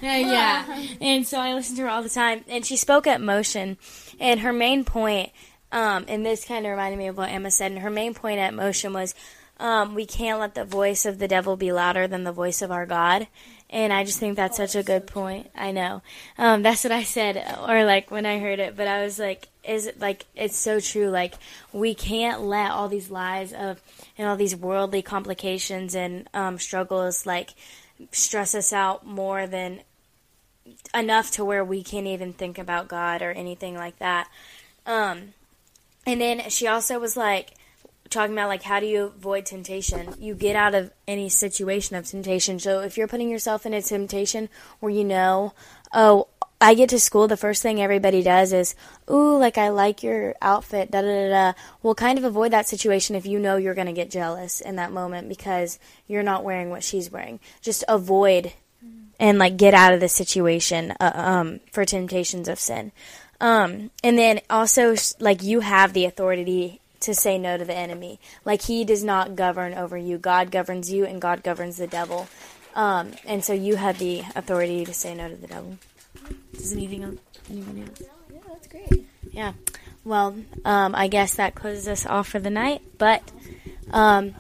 Yeah, 0.02 0.18
yeah. 0.66 0.84
And 1.00 1.24
so 1.24 1.38
I 1.38 1.54
listen 1.54 1.76
to 1.76 1.82
her 1.82 1.88
all 1.88 2.02
the 2.02 2.08
time. 2.08 2.44
And 2.48 2.66
she 2.66 2.76
spoke 2.76 3.06
at 3.06 3.20
Motion, 3.20 3.78
and 4.18 4.40
her 4.40 4.52
main 4.52 4.84
point, 4.84 5.30
um, 5.70 6.06
and 6.08 6.26
this 6.26 6.44
kind 6.44 6.66
of 6.66 6.70
reminded 6.70 6.98
me 6.98 7.06
of 7.06 7.16
what 7.16 7.30
Emma 7.30 7.52
said. 7.52 7.70
And 7.70 7.82
her 7.82 7.90
main 7.90 8.14
point 8.14 8.40
at 8.40 8.52
Motion 8.52 8.92
was, 8.92 9.14
um, 9.58 9.94
we 9.94 10.06
can't 10.06 10.40
let 10.40 10.54
the 10.54 10.64
voice 10.64 11.06
of 11.06 11.18
the 11.18 11.28
devil 11.28 11.56
be 11.56 11.72
louder 11.72 12.06
than 12.06 12.24
the 12.24 12.32
voice 12.32 12.62
of 12.62 12.70
our 12.70 12.86
God. 12.86 13.26
And 13.70 13.92
I 13.92 14.04
just 14.04 14.18
think 14.18 14.36
that's 14.36 14.56
such 14.56 14.74
a 14.76 14.82
good 14.82 15.06
point. 15.06 15.50
I 15.54 15.72
know. 15.72 16.02
Um, 16.38 16.62
that's 16.62 16.84
what 16.84 16.92
I 16.92 17.02
said, 17.02 17.36
or 17.66 17.84
like 17.84 18.10
when 18.10 18.26
I 18.26 18.38
heard 18.38 18.60
it, 18.60 18.76
but 18.76 18.86
I 18.86 19.02
was 19.02 19.18
like, 19.18 19.48
is 19.66 19.86
it 19.86 19.98
like, 19.98 20.26
it's 20.36 20.56
so 20.56 20.78
true. 20.78 21.08
Like, 21.08 21.34
we 21.72 21.94
can't 21.94 22.42
let 22.42 22.70
all 22.70 22.88
these 22.88 23.10
lies 23.10 23.52
of, 23.52 23.80
and 24.18 24.28
all 24.28 24.36
these 24.36 24.54
worldly 24.54 25.02
complications 25.02 25.94
and, 25.94 26.28
um, 26.34 26.58
struggles, 26.58 27.24
like, 27.24 27.54
stress 28.12 28.54
us 28.54 28.72
out 28.72 29.06
more 29.06 29.46
than 29.46 29.80
enough 30.94 31.30
to 31.32 31.44
where 31.44 31.64
we 31.64 31.82
can't 31.82 32.06
even 32.06 32.32
think 32.32 32.58
about 32.58 32.88
God 32.88 33.22
or 33.22 33.30
anything 33.30 33.74
like 33.74 33.98
that. 33.98 34.28
Um, 34.86 35.34
and 36.06 36.20
then 36.20 36.50
she 36.50 36.66
also 36.66 36.98
was 36.98 37.16
like 37.16 37.52
talking 38.14 38.34
about 38.34 38.48
like 38.48 38.62
how 38.62 38.80
do 38.80 38.86
you 38.86 39.04
avoid 39.04 39.44
temptation? 39.44 40.14
You 40.18 40.34
get 40.34 40.56
out 40.56 40.74
of 40.74 40.90
any 41.06 41.28
situation 41.28 41.96
of 41.96 42.06
temptation. 42.06 42.58
So 42.58 42.80
if 42.80 42.96
you're 42.96 43.08
putting 43.08 43.28
yourself 43.28 43.66
in 43.66 43.74
a 43.74 43.82
temptation 43.82 44.48
where 44.80 44.92
you 44.92 45.04
know, 45.04 45.52
oh, 45.92 46.28
I 46.60 46.74
get 46.74 46.88
to 46.90 47.00
school, 47.00 47.28
the 47.28 47.36
first 47.36 47.62
thing 47.62 47.82
everybody 47.82 48.22
does 48.22 48.52
is, 48.52 48.74
ooh, 49.10 49.36
like 49.36 49.58
I 49.58 49.68
like 49.68 50.02
your 50.02 50.34
outfit, 50.40 50.90
da 50.90 51.02
da 51.02 51.08
da 51.08 51.28
da. 51.28 51.52
Well, 51.82 51.94
kind 51.94 52.16
of 52.16 52.24
avoid 52.24 52.52
that 52.52 52.68
situation 52.68 53.16
if 53.16 53.26
you 53.26 53.38
know 53.38 53.56
you're 53.56 53.74
going 53.74 53.88
to 53.88 53.92
get 53.92 54.10
jealous 54.10 54.60
in 54.62 54.76
that 54.76 54.92
moment 54.92 55.28
because 55.28 55.78
you're 56.06 56.22
not 56.22 56.44
wearing 56.44 56.70
what 56.70 56.82
she's 56.82 57.10
wearing. 57.10 57.40
Just 57.60 57.84
avoid 57.86 58.52
and 59.20 59.38
like 59.38 59.56
get 59.56 59.74
out 59.74 59.92
of 59.92 60.00
the 60.00 60.08
situation 60.08 60.92
uh, 61.00 61.12
um, 61.14 61.60
for 61.72 61.84
temptations 61.84 62.48
of 62.48 62.58
sin. 62.58 62.92
Um, 63.40 63.90
and 64.02 64.16
then 64.16 64.40
also, 64.48 64.94
like, 65.20 65.42
you 65.42 65.60
have 65.60 65.92
the 65.92 66.06
authority 66.06 66.80
to 67.04 67.14
say 67.14 67.38
no 67.38 67.56
to 67.56 67.64
the 67.64 67.74
enemy. 67.74 68.18
Like, 68.44 68.62
he 68.62 68.84
does 68.84 69.04
not 69.04 69.36
govern 69.36 69.74
over 69.74 69.96
you. 69.96 70.18
God 70.18 70.50
governs 70.50 70.92
you, 70.92 71.04
and 71.04 71.20
God 71.20 71.42
governs 71.42 71.76
the 71.76 71.86
devil. 71.86 72.28
Um, 72.74 73.12
and 73.24 73.44
so 73.44 73.52
you 73.52 73.76
have 73.76 73.98
the 73.98 74.22
authority 74.34 74.84
to 74.84 74.92
say 74.92 75.14
no 75.14 75.28
to 75.28 75.36
the 75.36 75.46
devil. 75.46 75.78
Does 76.52 76.72
anything 76.72 77.04
else? 77.04 77.16
Anyone 77.50 77.86
else? 77.88 78.02
Yeah, 78.32 78.38
that's 78.48 78.66
great. 78.66 79.06
Yeah. 79.30 79.52
Well, 80.04 80.36
um, 80.64 80.94
I 80.94 81.08
guess 81.08 81.36
that 81.36 81.54
closes 81.54 81.88
us 81.88 82.06
off 82.06 82.28
for 82.28 82.38
the 82.38 82.50
night. 82.50 82.82
But, 82.98 83.22
um, 83.90 84.34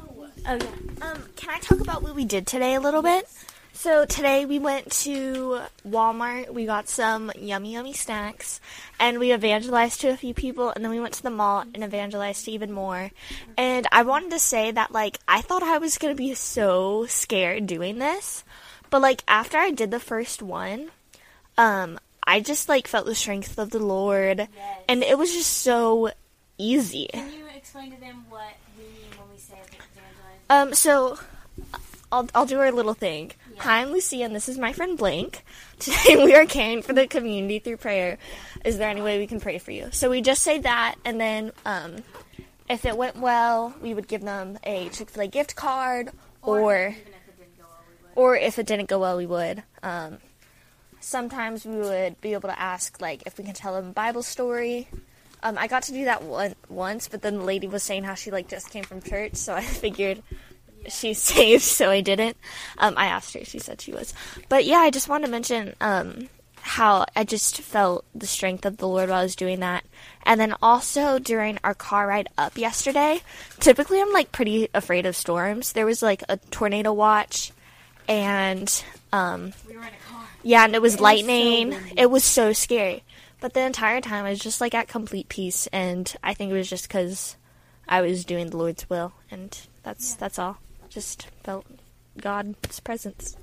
oh 0.46 0.54
yeah. 0.54 0.66
Um, 1.02 1.22
can 1.36 1.50
I 1.50 1.58
talk 1.58 1.80
about 1.80 2.02
what 2.02 2.14
we 2.14 2.24
did 2.24 2.46
today 2.46 2.74
a 2.74 2.80
little 2.80 3.02
bit? 3.02 3.28
So 3.76 4.04
today 4.04 4.46
we 4.46 4.60
went 4.60 4.90
to 5.02 5.60
Walmart. 5.86 6.48
We 6.54 6.64
got 6.64 6.88
some 6.88 7.32
yummy, 7.36 7.72
yummy 7.72 7.92
snacks, 7.92 8.60
and 9.00 9.18
we 9.18 9.34
evangelized 9.34 10.00
to 10.02 10.08
a 10.08 10.16
few 10.16 10.32
people. 10.32 10.70
And 10.70 10.82
then 10.82 10.92
we 10.92 11.00
went 11.00 11.14
to 11.14 11.22
the 11.22 11.28
mall 11.30 11.64
and 11.74 11.82
evangelized 11.82 12.44
to 12.44 12.52
even 12.52 12.70
more. 12.70 13.10
And 13.58 13.86
I 13.90 14.04
wanted 14.04 14.30
to 14.30 14.38
say 14.38 14.70
that, 14.70 14.92
like, 14.92 15.18
I 15.26 15.40
thought 15.42 15.64
I 15.64 15.78
was 15.78 15.98
gonna 15.98 16.14
be 16.14 16.34
so 16.34 17.06
scared 17.06 17.66
doing 17.66 17.98
this, 17.98 18.44
but 18.90 19.02
like 19.02 19.24
after 19.26 19.58
I 19.58 19.72
did 19.72 19.90
the 19.90 20.00
first 20.00 20.40
one, 20.40 20.90
um, 21.58 21.98
I 22.24 22.40
just 22.40 22.68
like 22.68 22.86
felt 22.86 23.06
the 23.06 23.14
strength 23.14 23.58
of 23.58 23.70
the 23.70 23.80
Lord, 23.80 24.48
and 24.88 25.02
it 25.02 25.18
was 25.18 25.32
just 25.32 25.52
so 25.52 26.12
easy. 26.56 27.08
Can 27.12 27.32
you 27.32 27.46
explain 27.54 27.92
to 27.92 28.00
them 28.00 28.24
what 28.28 28.54
we 28.78 28.84
mean 28.84 29.10
when 29.18 29.30
we 29.32 29.38
say 29.38 29.56
evangelize? 29.58 30.38
Um, 30.48 30.74
so 30.74 31.18
I'll 32.12 32.28
I'll 32.36 32.46
do 32.46 32.60
our 32.60 32.70
little 32.70 32.94
thing. 32.94 33.32
Hi, 33.58 33.80
I'm 33.80 33.92
Lucia, 33.92 34.22
and 34.24 34.34
this 34.34 34.48
is 34.48 34.58
my 34.58 34.72
friend 34.72 34.98
Blank. 34.98 35.44
Today 35.78 36.22
we 36.22 36.34
are 36.34 36.44
caring 36.44 36.82
for 36.82 36.92
the 36.92 37.06
community 37.06 37.58
through 37.58 37.78
prayer. 37.78 38.18
Is 38.64 38.78
there 38.78 38.88
any 38.88 39.00
way 39.00 39.18
we 39.18 39.26
can 39.26 39.40
pray 39.40 39.58
for 39.58 39.70
you? 39.70 39.88
So 39.92 40.10
we 40.10 40.20
just 40.20 40.42
say 40.42 40.58
that, 40.58 40.96
and 41.04 41.20
then 41.20 41.52
um, 41.64 41.96
if 42.68 42.84
it 42.84 42.96
went 42.96 43.16
well, 43.16 43.74
we 43.80 43.94
would 43.94 44.08
give 44.08 44.22
them 44.22 44.58
a 44.64 44.88
Chick 44.90 45.10
Fil 45.10 45.24
A 45.24 45.26
gift 45.26 45.56
card, 45.56 46.10
or 46.42 46.94
or 48.14 48.36
if 48.36 48.58
it 48.58 48.66
didn't 48.66 48.88
go 48.88 48.98
well, 48.98 49.16
we 49.16 49.26
would. 49.26 49.62
Um, 49.82 50.18
sometimes 51.00 51.64
we 51.64 51.76
would 51.76 52.20
be 52.20 52.32
able 52.32 52.48
to 52.48 52.60
ask 52.60 53.00
like 53.00 53.22
if 53.26 53.38
we 53.38 53.44
can 53.44 53.54
tell 53.54 53.74
them 53.74 53.88
a 53.90 53.92
Bible 53.92 54.22
story. 54.22 54.88
Um, 55.42 55.58
I 55.58 55.66
got 55.66 55.84
to 55.84 55.92
do 55.92 56.06
that 56.06 56.22
one 56.22 56.54
once, 56.68 57.08
but 57.08 57.20
then 57.20 57.38
the 57.38 57.44
lady 57.44 57.68
was 57.68 57.82
saying 57.82 58.04
how 58.04 58.14
she 58.14 58.30
like 58.30 58.48
just 58.48 58.70
came 58.70 58.84
from 58.84 59.02
church, 59.02 59.36
so 59.36 59.54
I 59.54 59.62
figured 59.62 60.22
she's 60.88 61.18
saved, 61.22 61.62
so 61.62 61.90
I 61.90 62.00
didn't. 62.00 62.36
Um, 62.78 62.94
I 62.96 63.06
asked 63.06 63.34
her; 63.34 63.44
she 63.44 63.58
said 63.58 63.80
she 63.80 63.92
was. 63.92 64.14
But 64.48 64.64
yeah, 64.64 64.78
I 64.78 64.90
just 64.90 65.08
wanted 65.08 65.26
to 65.26 65.32
mention 65.32 65.74
um, 65.80 66.28
how 66.60 67.04
I 67.14 67.24
just 67.24 67.60
felt 67.60 68.04
the 68.14 68.26
strength 68.26 68.64
of 68.64 68.78
the 68.78 68.88
Lord 68.88 69.10
while 69.10 69.20
I 69.20 69.22
was 69.22 69.36
doing 69.36 69.60
that, 69.60 69.84
and 70.24 70.40
then 70.40 70.54
also 70.62 71.18
during 71.18 71.58
our 71.62 71.74
car 71.74 72.06
ride 72.06 72.28
up 72.38 72.56
yesterday. 72.56 73.20
Typically, 73.60 74.00
I'm 74.00 74.12
like 74.12 74.32
pretty 74.32 74.68
afraid 74.74 75.06
of 75.06 75.16
storms. 75.16 75.72
There 75.72 75.86
was 75.86 76.02
like 76.02 76.22
a 76.28 76.38
tornado 76.50 76.92
watch, 76.92 77.52
and 78.08 78.84
um, 79.12 79.52
yeah, 80.42 80.64
and 80.64 80.74
it 80.74 80.82
was 80.82 81.00
lightning. 81.00 81.74
it 81.96 82.10
was 82.10 82.24
so 82.24 82.52
scary. 82.52 83.02
But 83.40 83.52
the 83.52 83.60
entire 83.60 84.00
time, 84.00 84.24
I 84.24 84.30
was 84.30 84.38
just 84.38 84.62
like 84.62 84.74
at 84.74 84.88
complete 84.88 85.28
peace, 85.28 85.66
and 85.66 86.14
I 86.22 86.32
think 86.32 86.50
it 86.50 86.54
was 86.54 86.70
just 86.70 86.88
because 86.88 87.36
I 87.86 88.00
was 88.00 88.24
doing 88.24 88.48
the 88.48 88.56
Lord's 88.56 88.88
will, 88.88 89.12
and 89.30 89.56
that's 89.82 90.14
that's 90.14 90.38
all. 90.38 90.58
Just 90.94 91.26
felt 91.42 91.66
God's 92.20 92.78
presence. 92.78 93.36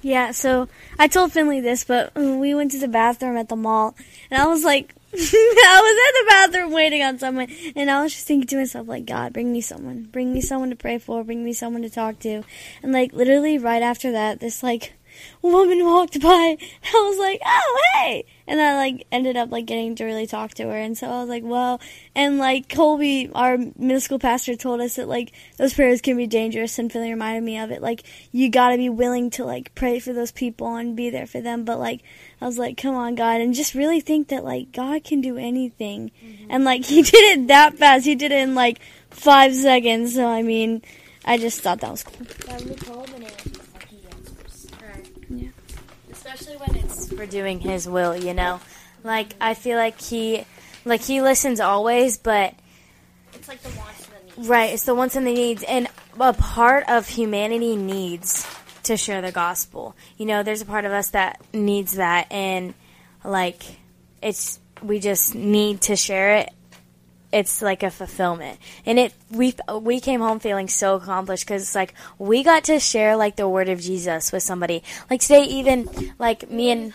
Yeah, 0.00 0.30
so 0.30 0.68
I 0.98 1.08
told 1.08 1.30
Finley 1.30 1.60
this, 1.60 1.84
but 1.84 2.14
we 2.14 2.54
went 2.54 2.70
to 2.70 2.78
the 2.78 2.88
bathroom 2.88 3.36
at 3.36 3.50
the 3.50 3.56
mall, 3.56 3.94
and 4.30 4.40
I 4.40 4.46
was 4.46 4.64
like, 4.64 4.94
I 5.12 5.16
was 5.18 5.22
in 5.22 6.24
the 6.24 6.30
bathroom 6.30 6.72
waiting 6.72 7.02
on 7.02 7.18
someone, 7.18 7.48
and 7.74 7.90
I 7.90 8.02
was 8.02 8.14
just 8.14 8.26
thinking 8.26 8.46
to 8.48 8.56
myself, 8.56 8.88
like, 8.88 9.04
God, 9.04 9.34
bring 9.34 9.52
me 9.52 9.60
someone, 9.60 10.04
bring 10.04 10.32
me 10.32 10.40
someone 10.40 10.70
to 10.70 10.76
pray 10.76 10.96
for, 10.96 11.22
bring 11.22 11.44
me 11.44 11.52
someone 11.52 11.82
to 11.82 11.90
talk 11.90 12.18
to, 12.20 12.44
and 12.82 12.92
like 12.92 13.12
literally 13.12 13.58
right 13.58 13.82
after 13.82 14.12
that, 14.12 14.40
this 14.40 14.62
like 14.62 14.94
woman 15.42 15.84
walked 15.84 16.18
by, 16.18 16.56
and 16.58 16.60
I 16.94 17.08
was 17.10 17.18
like, 17.18 17.42
oh 17.44 17.80
hey, 17.92 18.24
and 18.46 18.60
I 18.60 18.76
like 18.76 19.06
ended 19.12 19.36
up 19.36 19.50
like 19.50 19.66
getting 19.66 19.94
to 19.96 20.04
really 20.04 20.26
talk 20.26 20.54
to 20.54 20.64
her, 20.64 20.76
and 20.76 20.96
so 20.96 21.08
I 21.08 21.20
was 21.20 21.28
like, 21.28 21.42
well, 21.44 21.80
and 22.14 22.38
like 22.38 22.68
Colby, 22.68 23.30
our 23.34 23.56
middle 23.56 24.00
school 24.00 24.18
pastor, 24.18 24.56
told 24.56 24.80
us 24.80 24.96
that 24.96 25.08
like 25.08 25.32
those 25.56 25.74
prayers 25.74 26.00
can 26.00 26.16
be 26.16 26.26
dangerous, 26.26 26.78
and 26.78 26.90
Finley 26.90 27.10
reminded 27.10 27.42
me 27.42 27.58
of 27.58 27.70
it. 27.70 27.82
Like 27.82 28.02
you 28.32 28.50
got 28.50 28.70
to 28.70 28.76
be 28.76 28.88
willing 28.88 29.30
to 29.30 29.44
like 29.44 29.74
pray 29.74 29.98
for 29.98 30.12
those 30.12 30.32
people 30.32 30.74
and 30.76 30.96
be 30.96 31.10
there 31.10 31.26
for 31.26 31.40
them, 31.40 31.64
but 31.64 31.78
like 31.78 32.02
I 32.40 32.46
was 32.46 32.58
like, 32.58 32.76
come 32.76 32.94
on, 32.94 33.14
God, 33.14 33.40
and 33.40 33.54
just 33.54 33.74
really 33.74 34.00
think 34.00 34.28
that 34.28 34.44
like 34.44 34.72
God 34.72 35.04
can 35.04 35.20
do 35.20 35.36
anything, 35.36 36.10
and 36.48 36.64
like 36.64 36.84
He 36.96 37.02
did 37.02 37.38
it 37.38 37.48
that 37.48 37.76
fast. 37.76 38.06
He 38.06 38.14
did 38.14 38.32
it 38.32 38.40
in 38.40 38.54
like 38.54 38.78
five 39.10 39.54
seconds. 39.54 40.14
So 40.14 40.26
I 40.26 40.42
mean, 40.42 40.82
I 41.24 41.36
just 41.36 41.60
thought 41.60 41.80
that 41.80 41.90
was 41.90 42.04
cool. 42.04 42.26
Especially 46.36 46.56
when 46.66 46.84
it's 46.84 47.12
for 47.12 47.24
doing 47.24 47.60
his 47.60 47.88
will 47.88 48.14
you 48.14 48.34
know 48.34 48.60
like 49.02 49.34
i 49.40 49.54
feel 49.54 49.78
like 49.78 49.98
he 50.00 50.44
like 50.84 51.00
he 51.00 51.22
listens 51.22 51.60
always 51.60 52.18
but 52.18 52.54
It's 53.32 53.48
like 53.48 53.62
the 53.62 53.70
wants 53.70 54.06
and 54.06 54.30
the 54.30 54.36
needs. 54.36 54.48
right 54.48 54.72
it's 54.74 54.84
the 54.84 54.94
wants 54.94 55.16
and 55.16 55.26
the 55.26 55.32
needs 55.32 55.62
and 55.62 55.88
a 56.20 56.32
part 56.34 56.88
of 56.88 57.08
humanity 57.08 57.74
needs 57.76 58.46
to 58.82 58.96
share 58.96 59.22
the 59.22 59.32
gospel 59.32 59.96
you 60.18 60.26
know 60.26 60.42
there's 60.42 60.60
a 60.60 60.66
part 60.66 60.84
of 60.84 60.92
us 60.92 61.10
that 61.10 61.40
needs 61.54 61.94
that 61.94 62.30
and 62.30 62.74
like 63.24 63.62
it's 64.20 64.60
we 64.82 64.98
just 64.98 65.34
need 65.34 65.80
to 65.80 65.96
share 65.96 66.36
it 66.36 66.50
it's 67.32 67.62
like 67.62 67.82
a 67.82 67.90
fulfillment. 67.90 68.58
And 68.84 68.98
it 68.98 69.14
we 69.30 69.54
we 69.80 70.00
came 70.00 70.20
home 70.20 70.38
feeling 70.38 70.68
so 70.68 70.96
accomplished 70.96 71.46
because 71.46 71.62
it's 71.62 71.74
like 71.74 71.94
we 72.18 72.42
got 72.42 72.64
to 72.64 72.78
share 72.78 73.16
like 73.16 73.36
the 73.36 73.48
word 73.48 73.68
of 73.68 73.80
jesus 73.80 74.32
with 74.32 74.42
somebody. 74.42 74.82
Like 75.10 75.20
today 75.20 75.44
even 75.44 75.88
like 76.18 76.50
me 76.50 76.70
and 76.70 76.92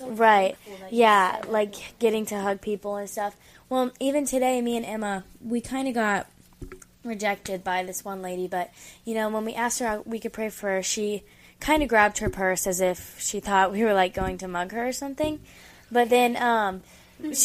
right 0.00 0.56
yeah 0.90 1.42
like 1.48 1.74
getting 1.98 2.24
to 2.26 2.40
hug 2.40 2.60
people 2.60 2.96
and 2.96 3.08
stuff. 3.08 3.36
Well 3.68 3.92
even 4.00 4.24
today 4.26 4.60
me 4.62 4.76
and 4.76 4.86
emma 4.86 5.24
we 5.44 5.60
kind 5.60 5.88
of 5.88 5.94
got 5.94 6.26
rejected 7.04 7.64
by 7.64 7.82
this 7.84 8.04
one 8.04 8.20
lady 8.20 8.46
but 8.46 8.70
you 9.04 9.14
know 9.14 9.30
when 9.30 9.44
we 9.44 9.54
asked 9.54 9.78
her 9.78 9.86
how 9.86 10.02
we 10.04 10.18
could 10.18 10.32
pray 10.32 10.50
for 10.50 10.68
her 10.68 10.82
she 10.82 11.22
kind 11.60 11.82
of 11.82 11.88
grabbed 11.88 12.18
her 12.18 12.28
purse 12.28 12.66
as 12.66 12.80
if 12.80 13.18
she 13.20 13.40
thought 13.40 13.72
we 13.72 13.82
were 13.82 13.94
like 13.94 14.14
going 14.14 14.38
to 14.38 14.48
mug 14.48 14.72
her 14.72 14.88
or 14.88 14.92
something. 14.92 15.40
But 15.90 16.08
then 16.10 16.36
um 16.36 16.82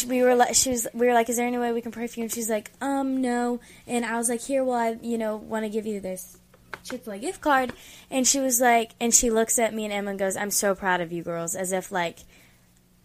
we 0.08 0.22
were 0.22 0.36
like 0.36 0.56
she 0.56 0.70
was 0.70 0.88
we 0.94 1.08
were 1.08 1.14
like 1.14 1.30
is 1.30 1.38
there 1.38 1.48
any 1.48 1.58
way 1.58 1.72
we 1.72 1.82
can 1.82 1.92
pray 1.92 2.08
for 2.08 2.20
you 2.20 2.24
and 2.24 2.32
she's 2.32 2.50
like 2.50 2.72
um 2.82 3.22
no. 3.22 3.60
And 3.88 4.06
i 4.06 4.18
was 4.18 4.30
like 4.30 4.42
here 4.42 4.64
well 4.64 4.78
i 4.78 4.98
you 5.02 5.18
know 5.18 5.38
want 5.38 5.66
to 5.66 5.70
give 5.70 5.86
you 5.86 6.00
this 6.00 6.38
chick-fil-a 6.84 7.20
gift 7.20 7.42
card. 7.42 7.74
And 8.12 8.28
she 8.28 8.40
was 8.40 8.60
like 8.60 8.92
and 9.00 9.14
she 9.14 9.30
looks 9.30 9.58
at 9.60 9.74
me 9.74 9.86
and 9.86 9.94
emma 9.94 10.12
and 10.12 10.20
goes 10.20 10.36
i'm 10.36 10.52
so 10.52 10.76
proud 10.76 11.02
of 11.02 11.12
you 11.12 11.24
girls. 11.24 11.56
As 11.56 11.72
if 11.72 11.92
like 11.92 12.20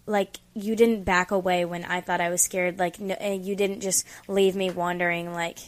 like 0.07 0.39
you 0.55 0.75
didn't 0.75 1.05
back 1.05 1.31
away 1.31 1.65
when 1.65 1.85
i 1.85 2.01
thought 2.01 2.21
i 2.21 2.29
was 2.29 2.43
scared. 2.43 2.79
Like 2.79 3.01
no, 3.01 3.15
and 3.15 3.45
you 3.45 3.57
didn't 3.57 3.81
just 3.81 4.07
leave 4.27 4.55
me 4.55 4.71
wondering 4.71 5.33
like 5.33 5.59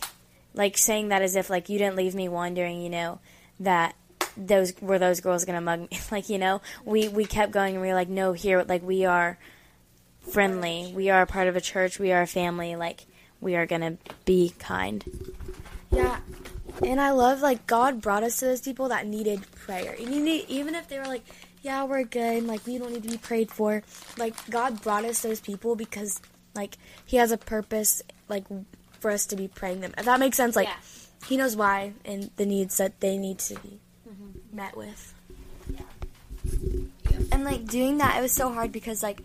like 0.54 0.76
saying 0.76 1.08
that 1.08 1.22
as 1.22 1.36
if 1.36 1.48
like 1.48 1.68
you 1.68 1.78
didn't 1.78 1.96
leave 1.96 2.14
me 2.14 2.28
wondering 2.28 2.82
you 2.82 2.90
know 2.90 3.20
that 3.60 3.94
those 4.36 4.72
were 4.80 4.98
those 4.98 5.20
girls 5.20 5.44
gonna 5.44 5.60
mug 5.60 5.80
me 5.80 5.98
like 6.10 6.28
you 6.28 6.38
know? 6.38 6.60
We 6.84 7.08
we 7.08 7.24
kept 7.24 7.52
going 7.52 7.74
and 7.74 7.82
we 7.82 7.88
were 7.88 7.94
like 7.94 8.08
no 8.08 8.32
here 8.32 8.62
like 8.62 8.82
we 8.82 9.04
are 9.04 9.38
friendly. 10.20 10.92
We 10.94 11.10
are 11.10 11.22
a 11.22 11.26
part 11.26 11.48
of 11.48 11.56
a 11.56 11.60
church. 11.60 11.98
We 11.98 12.12
are 12.12 12.22
a 12.22 12.26
family. 12.26 12.76
Like 12.76 13.06
we 13.40 13.56
are 13.56 13.66
gonna 13.66 13.96
be 14.24 14.52
kind. 14.58 15.04
Yeah, 15.90 16.20
and 16.84 17.00
I 17.00 17.10
love 17.10 17.40
like 17.40 17.66
God 17.66 18.00
brought 18.00 18.22
us 18.22 18.38
to 18.40 18.46
those 18.46 18.60
people 18.60 18.88
that 18.88 19.06
needed 19.06 19.50
prayer. 19.52 19.96
You 19.98 20.44
even 20.48 20.74
if 20.74 20.88
they 20.88 20.98
were 20.98 21.06
like, 21.06 21.24
"Yeah, 21.62 21.84
we're 21.84 22.04
good," 22.04 22.46
like 22.46 22.66
we 22.66 22.78
don't 22.78 22.92
need 22.92 23.02
to 23.02 23.08
be 23.08 23.18
prayed 23.18 23.50
for. 23.50 23.82
Like 24.18 24.34
God 24.50 24.82
brought 24.82 25.04
us 25.04 25.20
those 25.20 25.40
people 25.40 25.76
because 25.76 26.20
like 26.54 26.76
He 27.04 27.16
has 27.16 27.32
a 27.32 27.38
purpose, 27.38 28.02
like 28.28 28.44
for 29.00 29.10
us 29.10 29.26
to 29.26 29.36
be 29.36 29.48
praying 29.48 29.80
them. 29.80 29.94
If 29.98 30.04
that 30.04 30.20
makes 30.20 30.36
sense, 30.36 30.56
like 30.56 30.68
He 31.26 31.36
knows 31.36 31.56
why 31.56 31.92
and 32.04 32.30
the 32.36 32.46
needs 32.46 32.76
that 32.78 33.00
they 33.00 33.16
need 33.18 33.38
to 33.40 33.54
be 33.60 33.80
mm-hmm. 34.08 34.56
met 34.56 34.76
with. 34.76 35.14
Yeah. 35.68 35.80
And 37.32 37.44
like 37.44 37.66
doing 37.66 37.98
that, 37.98 38.18
it 38.18 38.22
was 38.22 38.32
so 38.32 38.52
hard 38.52 38.72
because 38.72 39.02
like 39.02 39.22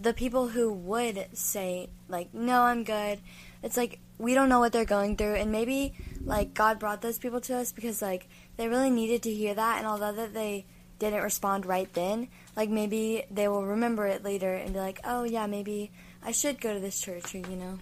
the 0.00 0.12
people 0.12 0.48
who 0.48 0.72
would 0.72 1.28
say 1.34 1.88
like, 2.08 2.32
"No, 2.32 2.62
I'm 2.62 2.84
good," 2.84 3.20
it's 3.62 3.76
like 3.76 4.00
we 4.18 4.34
don't 4.34 4.48
know 4.48 4.60
what 4.60 4.72
they're 4.72 4.84
going 4.84 5.16
through, 5.16 5.34
and 5.34 5.52
maybe 5.52 5.94
like 6.24 6.54
God 6.54 6.78
brought 6.78 7.02
those 7.02 7.18
people 7.18 7.40
to 7.42 7.56
us 7.56 7.72
because 7.72 8.02
like 8.02 8.28
they 8.56 8.68
really 8.68 8.90
needed 8.90 9.22
to 9.24 9.34
hear 9.34 9.54
that, 9.54 9.78
and 9.78 9.86
although 9.86 10.12
that 10.12 10.34
they 10.34 10.66
didn't 10.98 11.22
respond 11.22 11.66
right 11.66 11.92
then, 11.94 12.28
like 12.56 12.70
maybe 12.70 13.24
they 13.30 13.48
will 13.48 13.64
remember 13.64 14.06
it 14.06 14.24
later 14.24 14.54
and 14.54 14.72
be 14.72 14.80
like, 14.80 15.00
"Oh 15.04 15.24
yeah, 15.24 15.46
maybe 15.46 15.90
I 16.22 16.32
should 16.32 16.60
go 16.60 16.74
to 16.74 16.80
this 16.80 17.00
church," 17.00 17.34
or 17.34 17.38
you 17.38 17.56
know. 17.56 17.78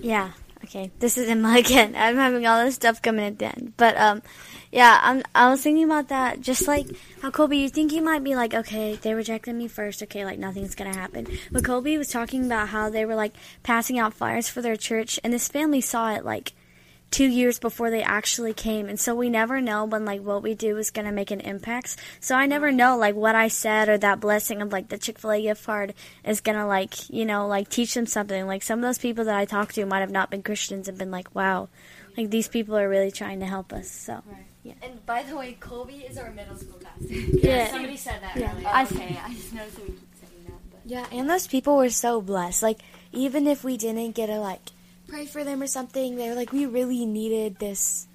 Yeah, 0.00 0.32
Okay, 0.68 0.90
this 0.98 1.16
is 1.16 1.30
Emma 1.30 1.54
again. 1.58 1.94
I'm 1.96 2.16
having 2.16 2.46
all 2.46 2.62
this 2.62 2.74
stuff 2.74 3.00
coming 3.00 3.24
at 3.24 3.38
the 3.38 3.46
end, 3.46 3.72
but 3.78 3.96
um, 3.96 4.20
yeah, 4.70 5.00
I'm. 5.02 5.22
I 5.34 5.48
was 5.48 5.62
thinking 5.62 5.84
about 5.84 6.08
that. 6.08 6.42
Just 6.42 6.68
like 6.68 6.86
how 7.22 7.30
Colby, 7.30 7.56
you 7.56 7.70
think 7.70 7.90
you 7.90 8.02
might 8.02 8.22
be 8.22 8.36
like, 8.36 8.52
okay, 8.52 8.96
they 8.96 9.14
rejected 9.14 9.54
me 9.54 9.66
first. 9.66 10.02
Okay, 10.02 10.26
like 10.26 10.38
nothing's 10.38 10.74
gonna 10.74 10.94
happen. 10.94 11.26
But 11.50 11.64
Colby 11.64 11.96
was 11.96 12.10
talking 12.10 12.44
about 12.44 12.68
how 12.68 12.90
they 12.90 13.06
were 13.06 13.14
like 13.14 13.32
passing 13.62 13.98
out 13.98 14.12
flyers 14.12 14.50
for 14.50 14.60
their 14.60 14.76
church, 14.76 15.18
and 15.24 15.32
this 15.32 15.48
family 15.48 15.80
saw 15.80 16.14
it 16.14 16.24
like 16.26 16.52
two 17.10 17.24
years 17.26 17.58
before 17.58 17.90
they 17.90 18.02
actually 18.02 18.52
came 18.52 18.86
and 18.88 19.00
so 19.00 19.14
we 19.14 19.30
never 19.30 19.60
know 19.62 19.84
when 19.84 20.04
like 20.04 20.20
what 20.20 20.42
we 20.42 20.54
do 20.54 20.76
is 20.76 20.90
going 20.90 21.06
to 21.06 21.12
make 21.12 21.30
an 21.30 21.40
impact 21.40 21.96
so 22.20 22.34
i 22.36 22.44
never 22.44 22.70
know 22.70 22.96
like 22.98 23.14
what 23.14 23.34
i 23.34 23.48
said 23.48 23.88
or 23.88 23.96
that 23.96 24.20
blessing 24.20 24.60
of 24.60 24.70
like 24.72 24.88
the 24.88 24.98
chick-fil-a 24.98 25.40
gift 25.40 25.64
card 25.64 25.94
is 26.22 26.40
going 26.42 26.58
to 26.58 26.66
like 26.66 27.08
you 27.08 27.24
know 27.24 27.46
like 27.46 27.68
teach 27.70 27.94
them 27.94 28.04
something 28.04 28.46
like 28.46 28.62
some 28.62 28.78
of 28.78 28.82
those 28.82 28.98
people 28.98 29.24
that 29.24 29.34
i 29.36 29.46
talked 29.46 29.74
to 29.74 29.86
might 29.86 30.00
have 30.00 30.10
not 30.10 30.30
been 30.30 30.42
christians 30.42 30.86
and 30.86 30.98
been 30.98 31.10
like 31.10 31.34
wow 31.34 31.68
like 32.16 32.28
these 32.30 32.46
people 32.48 32.76
are 32.76 32.88
really 32.88 33.10
trying 33.10 33.40
to 33.40 33.46
help 33.46 33.72
us 33.72 33.88
so 33.90 34.22
yeah 34.62 34.74
And 34.82 35.04
by 35.06 35.22
the 35.22 35.34
way, 35.34 35.56
Colby 35.60 36.04
is 36.08 36.18
our 36.18 36.30
middle 36.32 36.56
school 36.56 36.78
pastor. 36.82 37.14
Yeah. 37.14 37.70
Somebody 37.70 37.96
said 37.96 38.20
that 38.20 38.36
Yeah. 38.36 38.52
earlier. 38.52 38.68
I- 38.68 38.82
okay, 38.84 39.18
I 39.24 39.32
just 39.32 39.54
noticed 39.54 39.76
that 39.76 39.84
we 39.88 39.92
keep 39.94 40.14
saying 40.20 40.44
that. 40.46 40.60
But. 40.70 40.80
Yeah, 40.84 41.06
and 41.10 41.30
those 41.30 41.46
people 41.46 41.76
were 41.78 41.88
so 41.88 42.20
blessed. 42.20 42.62
Like, 42.62 42.80
even 43.12 43.46
if 43.46 43.64
we 43.64 43.76
didn't 43.78 44.14
get 44.14 44.28
a 44.28 44.38
like, 44.40 44.60
pray 45.08 45.26
for 45.26 45.42
them 45.42 45.62
or 45.62 45.66
something, 45.66 46.16
they 46.16 46.28
were 46.28 46.34
like, 46.34 46.52
we 46.52 46.66
really 46.66 47.04
needed 47.06 47.58
this, 47.58 48.06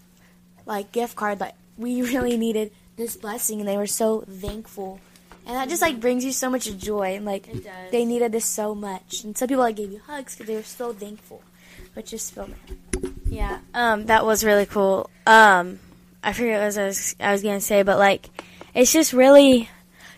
like, 0.65 0.91
gift 0.91 1.15
card. 1.15 1.39
Like, 1.39 1.55
we 1.77 2.01
really 2.13 2.37
needed 2.37 2.71
this 2.95 3.17
blessing, 3.17 3.59
and 3.59 3.67
they 3.67 3.77
were 3.77 3.87
so 3.87 4.21
thankful. 4.21 4.99
And 5.45 5.57
that 5.57 5.67
just, 5.67 5.81
like, 5.81 5.99
brings 5.99 6.23
you 6.23 6.31
so 6.31 6.49
much 6.49 6.65
joy. 6.77 7.15
And, 7.15 7.25
like, 7.25 7.49
they 7.91 8.05
needed 8.05 8.31
this 8.31 8.45
so 8.45 8.73
much. 8.73 9.23
And 9.23 9.37
some 9.37 9.47
people, 9.47 9.63
like, 9.63 9.75
gave 9.75 9.91
you 9.91 9.99
hugs 10.05 10.35
because 10.35 10.47
they 10.47 10.55
were 10.55 10.63
so 10.63 10.93
thankful, 10.93 11.41
which 11.95 12.11
just 12.11 12.33
filled 12.33 12.49
me. 12.49 13.11
Yeah, 13.25 13.59
um, 13.73 14.05
that 14.05 14.25
was 14.25 14.43
really 14.43 14.67
cool. 14.67 15.09
Um, 15.25 15.79
I 16.23 16.33
forget 16.33 16.59
what 16.59 16.77
I 16.77 16.85
was 16.85 17.15
I 17.19 17.31
was 17.31 17.41
gonna 17.41 17.59
say, 17.59 17.81
but 17.83 17.97
like, 17.97 18.29
it's 18.73 18.93
just 18.93 19.11
really, 19.11 19.69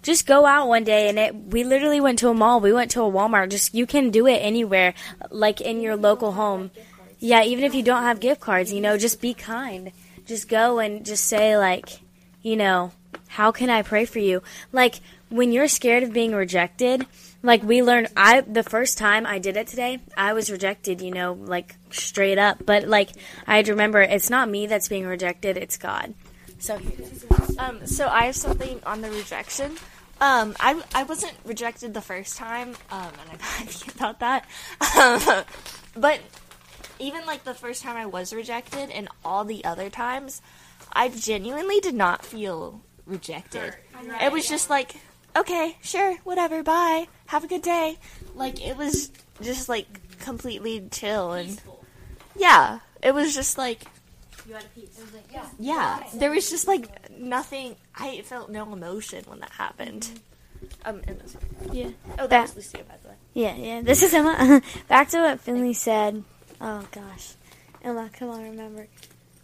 just 0.06 0.28
go 0.28 0.46
out 0.46 0.68
one 0.68 0.84
day 0.84 1.10
and 1.10 1.18
it. 1.18 1.36
We 1.36 1.64
literally 1.64 2.00
went 2.00 2.20
to 2.20 2.30
a 2.30 2.34
mall. 2.34 2.60
We 2.60 2.72
went 2.72 2.92
to 2.92 3.02
a 3.02 3.12
Walmart. 3.12 3.50
Just 3.50 3.74
you 3.74 3.88
can 3.88 4.12
do 4.12 4.28
it 4.28 4.38
anywhere, 4.38 4.94
like 5.32 5.62
in 5.62 5.82
your 5.82 5.96
local 5.96 6.34
home. 6.34 6.70
Yeah, 7.18 7.44
even 7.44 7.64
if 7.64 7.74
you 7.74 7.82
don't 7.82 8.04
have 8.04 8.20
gift 8.20 8.40
cards, 8.40 8.72
you 8.72 8.82
know, 8.82 9.00
just 9.00 9.20
be 9.20 9.34
kind. 9.34 9.92
Just 10.28 10.48
go 10.48 10.78
and 10.78 11.04
just 11.04 11.26
say 11.26 11.58
like, 11.58 11.90
you 12.44 12.56
know, 12.56 12.92
how 13.28 13.52
can 13.52 13.72
I 13.72 13.82
pray 13.82 14.06
for 14.06 14.20
you? 14.20 14.44
Like 14.72 15.00
when 15.30 15.52
you're 15.52 15.68
scared 15.68 16.04
of 16.04 16.14
being 16.14 16.36
rejected, 16.36 17.08
like 17.42 17.64
we 17.64 17.82
learned 17.82 18.10
I 18.16 18.42
the 18.42 18.62
first 18.62 19.00
time 19.00 19.26
I 19.26 19.40
did 19.40 19.58
it 19.58 19.66
today, 19.66 20.02
I 20.16 20.34
was 20.34 20.52
rejected, 20.52 21.02
you 21.02 21.10
know, 21.10 21.34
like 21.34 21.78
straight 21.90 22.38
up. 22.38 22.64
But 22.64 22.88
like 22.88 23.10
I 23.48 23.60
remember 23.62 24.04
it's 24.04 24.30
not 24.30 24.50
me 24.50 24.68
that's 24.68 24.88
being 24.88 25.08
rejected, 25.08 25.58
it's 25.58 25.78
God. 25.78 26.14
So 26.60 26.80
Um, 27.58 27.88
so 27.88 28.08
I 28.08 28.26
have 28.26 28.36
something 28.36 28.82
on 28.86 29.02
the 29.02 29.10
rejection. 29.10 29.78
Um, 30.22 30.56
I, 30.60 30.82
I 30.94 31.04
wasn't 31.04 31.34
rejected 31.44 31.94
the 31.94 32.02
first 32.02 32.38
time, 32.38 32.70
um, 32.90 33.12
and 33.22 33.32
I'm 33.32 33.40
happy 33.40 33.92
about 33.96 34.20
that. 34.20 34.46
Um, 34.98 35.44
but 35.96 36.20
even 37.00 37.26
like 37.26 37.44
the 37.44 37.54
first 37.54 37.84
time 37.84 37.98
I 37.98 38.06
was 38.06 38.34
rejected, 38.34 38.90
and 38.92 39.10
all 39.24 39.44
the 39.44 39.66
other 39.66 39.90
times, 39.90 40.42
I 40.94 41.10
genuinely 41.10 41.80
did 41.82 41.96
not 41.96 42.26
feel 42.26 42.82
rejected. 43.06 43.76
It 44.22 44.32
was 44.32 44.48
just 44.48 44.70
like, 44.70 44.96
okay, 45.36 45.78
sure, 45.82 46.16
whatever, 46.24 46.64
bye, 46.64 47.08
have 47.28 47.44
a 47.44 47.48
good 47.48 47.62
day. 47.62 47.98
Like 48.36 48.66
it 48.66 48.78
was 48.78 49.12
just 49.42 49.68
like 49.70 50.20
completely 50.20 50.88
chill 50.92 51.34
and 51.34 51.62
yeah, 52.38 52.80
it 53.04 53.14
was 53.14 53.36
just 53.36 53.58
like 53.58 53.86
yeah, 54.48 55.46
Yeah. 55.60 56.04
there 56.14 56.32
was 56.32 56.50
just 56.50 56.68
like 56.68 57.10
nothing. 57.12 57.76
I 57.96 58.22
felt 58.22 58.50
no 58.50 58.72
emotion 58.72 59.24
when 59.28 59.40
that 59.40 59.52
happened. 59.52 60.10
Um, 60.84 61.02
and 61.08 61.20
that's 61.20 61.36
Yeah. 61.72 61.90
Oh, 62.20 62.28
That- 62.28 62.30
that 62.30 62.42
was 62.42 62.56
Lucia, 62.74 62.84
by 62.86 62.96
the 63.04 63.10
way. 63.10 63.16
Yeah, 63.34 63.56
yeah. 63.56 63.82
This 63.82 64.02
is 64.04 64.14
Emma. 64.14 64.62
Back 64.88 65.10
to 65.10 65.20
what 65.20 65.42
Finley 65.42 65.74
said. 65.74 66.24
Oh 66.62 66.86
gosh, 66.92 67.34
Emma, 67.84 68.10
come 68.18 68.30
on, 68.30 68.44
remember. 68.44 68.88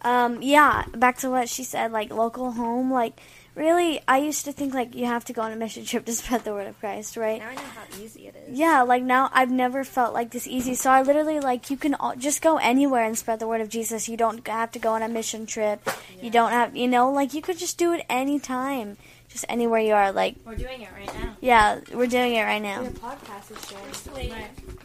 Um, 0.04 0.42
yeah, 0.42 0.84
back 0.96 1.18
to 1.18 1.30
what 1.30 1.48
she 1.48 1.62
said. 1.62 1.92
Like 1.92 2.10
local 2.12 2.50
home. 2.52 2.90
Like 2.92 3.20
really, 3.54 4.00
I 4.08 4.18
used 4.18 4.44
to 4.46 4.52
think 4.52 4.74
like 4.74 4.94
you 4.94 5.06
have 5.06 5.24
to 5.26 5.32
go 5.32 5.42
on 5.42 5.52
a 5.52 5.56
mission 5.56 5.84
trip 5.84 6.04
to 6.06 6.12
spread 6.12 6.44
the 6.44 6.52
word 6.52 6.66
of 6.66 6.78
Christ, 6.80 7.16
right? 7.16 7.40
Now 7.40 7.48
I 7.48 7.54
know 7.54 7.60
how 7.60 7.84
easy 8.00 8.26
it 8.28 8.36
is. 8.48 8.58
Yeah, 8.58 8.82
like 8.82 9.02
now 9.02 9.30
I've 9.32 9.50
never 9.50 9.84
felt 9.84 10.14
like 10.14 10.30
this 10.30 10.46
easy. 10.46 10.74
So 10.74 10.90
I 10.90 11.02
literally 11.02 11.40
like 11.40 11.70
you 11.70 11.76
can 11.76 11.94
all, 11.94 12.16
just 12.16 12.42
go 12.42 12.56
anywhere 12.58 13.04
and 13.04 13.16
spread 13.16 13.40
the 13.40 13.46
word 13.46 13.60
of 13.60 13.68
Jesus. 13.68 14.08
You 14.08 14.16
don't 14.16 14.46
have 14.46 14.72
to 14.72 14.78
go 14.78 14.92
on 14.92 15.02
a 15.02 15.08
mission 15.08 15.46
trip. 15.46 15.88
You 16.20 16.30
don't 16.30 16.52
have, 16.52 16.76
you 16.76 16.88
know, 16.88 17.10
like 17.10 17.34
you 17.34 17.42
could 17.42 17.58
just 17.58 17.78
do 17.78 17.92
it 17.92 18.04
anytime, 18.08 18.96
just 19.28 19.44
anywhere 19.48 19.80
you 19.80 19.94
are. 19.94 20.12
Like 20.12 20.36
we're 20.44 20.56
doing 20.56 20.82
it 20.82 20.88
right 20.96 21.14
now. 21.14 21.36
yeah, 21.40 21.80
we're 21.92 22.06
doing 22.06 22.34
it 22.34 22.42
right 22.42 22.62
now. 22.62 22.82
Your 22.82 22.90
podcast 22.92 23.50
is 23.50 23.68
shared. 23.68 24.30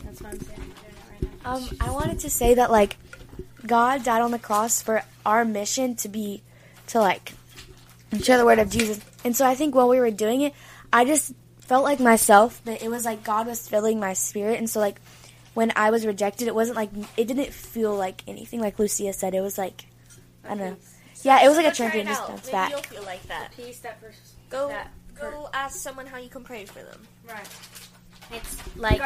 That's 0.03 0.21
what 0.21 0.33
I'm 0.33 0.39
saying. 0.39 0.41
We're 0.41 0.41
doing 0.41 0.41
it 0.41 1.23
right 1.23 1.43
now. 1.43 1.55
Um, 1.55 1.69
I 1.79 1.91
wanted 1.91 2.19
to 2.19 2.29
say 2.29 2.53
that 2.55 2.71
like 2.71 2.97
God 3.65 4.03
died 4.03 4.21
on 4.21 4.31
the 4.31 4.39
cross 4.39 4.81
for 4.81 5.03
our 5.25 5.45
mission 5.45 5.95
to 5.97 6.09
be 6.09 6.41
to 6.87 6.99
like 6.99 7.33
share 8.21 8.37
the 8.37 8.45
word 8.45 8.59
of 8.59 8.69
Jesus. 8.69 8.99
And 9.23 9.35
so 9.35 9.45
I 9.45 9.55
think 9.55 9.75
while 9.75 9.89
we 9.89 9.99
were 9.99 10.11
doing 10.11 10.41
it, 10.41 10.53
I 10.91 11.05
just 11.05 11.33
felt 11.59 11.83
like 11.83 11.99
myself 11.99 12.61
that 12.65 12.81
it 12.81 12.89
was 12.89 13.03
like 13.05 13.23
God 13.23 13.47
was 13.47 13.67
filling 13.67 13.99
my 13.99 14.13
spirit. 14.13 14.57
And 14.57 14.69
so 14.69 14.79
like 14.79 14.99
when 15.53 15.71
I 15.75 15.89
was 15.91 16.05
rejected, 16.05 16.47
it 16.47 16.55
wasn't 16.55 16.77
like 16.77 16.89
it 17.17 17.27
didn't 17.27 17.53
feel 17.53 17.95
like 17.95 18.23
anything. 18.27 18.59
Like 18.61 18.79
Lucia 18.79 19.13
said, 19.13 19.33
it 19.33 19.41
was 19.41 19.57
like 19.57 19.85
I 20.45 20.49
don't 20.49 20.57
know. 20.59 20.77
Yeah, 21.23 21.43
it 21.43 21.47
was 21.47 21.57
like 21.57 21.65
a 21.65 21.69
Go 21.69 21.75
try 21.75 21.85
champion 21.87 22.07
just 22.07 22.21
out. 22.21 22.27
bounced 22.29 22.45
Maybe 22.45 22.51
back. 22.53 22.69
you'll 22.71 22.81
feel 22.81 23.03
like 23.03 23.23
that. 23.27 23.51
Peace 23.55 23.79
that 23.79 23.99
first. 23.99 24.19
Go, 24.49 24.69
that 24.69 24.91
go 25.19 25.49
ask 25.53 25.75
someone 25.79 26.05
how 26.05 26.17
you 26.17 26.29
can 26.29 26.43
pray 26.43 26.63
for 26.65 26.79
them. 26.83 27.01
Right. 27.27 27.47
It's 28.31 28.77
like 28.77 29.01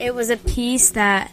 it 0.00 0.14
was 0.14 0.30
a 0.30 0.36
peace 0.36 0.90
that 0.90 1.32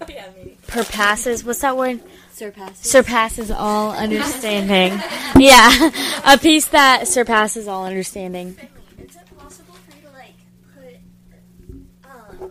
yeah, 0.08 0.26
maybe. 0.36 0.56
surpasses. 0.68 1.44
What's 1.44 1.60
that 1.60 1.76
word? 1.76 2.00
Surpasses. 2.32 2.90
Surpasses 2.90 3.50
all 3.50 3.92
understanding. 3.92 4.98
yeah, 5.36 5.90
a 6.24 6.38
piece 6.38 6.66
that 6.66 7.06
surpasses 7.08 7.68
all 7.68 7.84
understanding. 7.86 8.56
Is 8.98 9.16
it 9.16 9.38
possible 9.38 9.74
for 9.74 9.96
you 9.96 10.02
to 10.02 10.10
like 10.12 10.34
put 10.74 12.10
um 12.10 12.50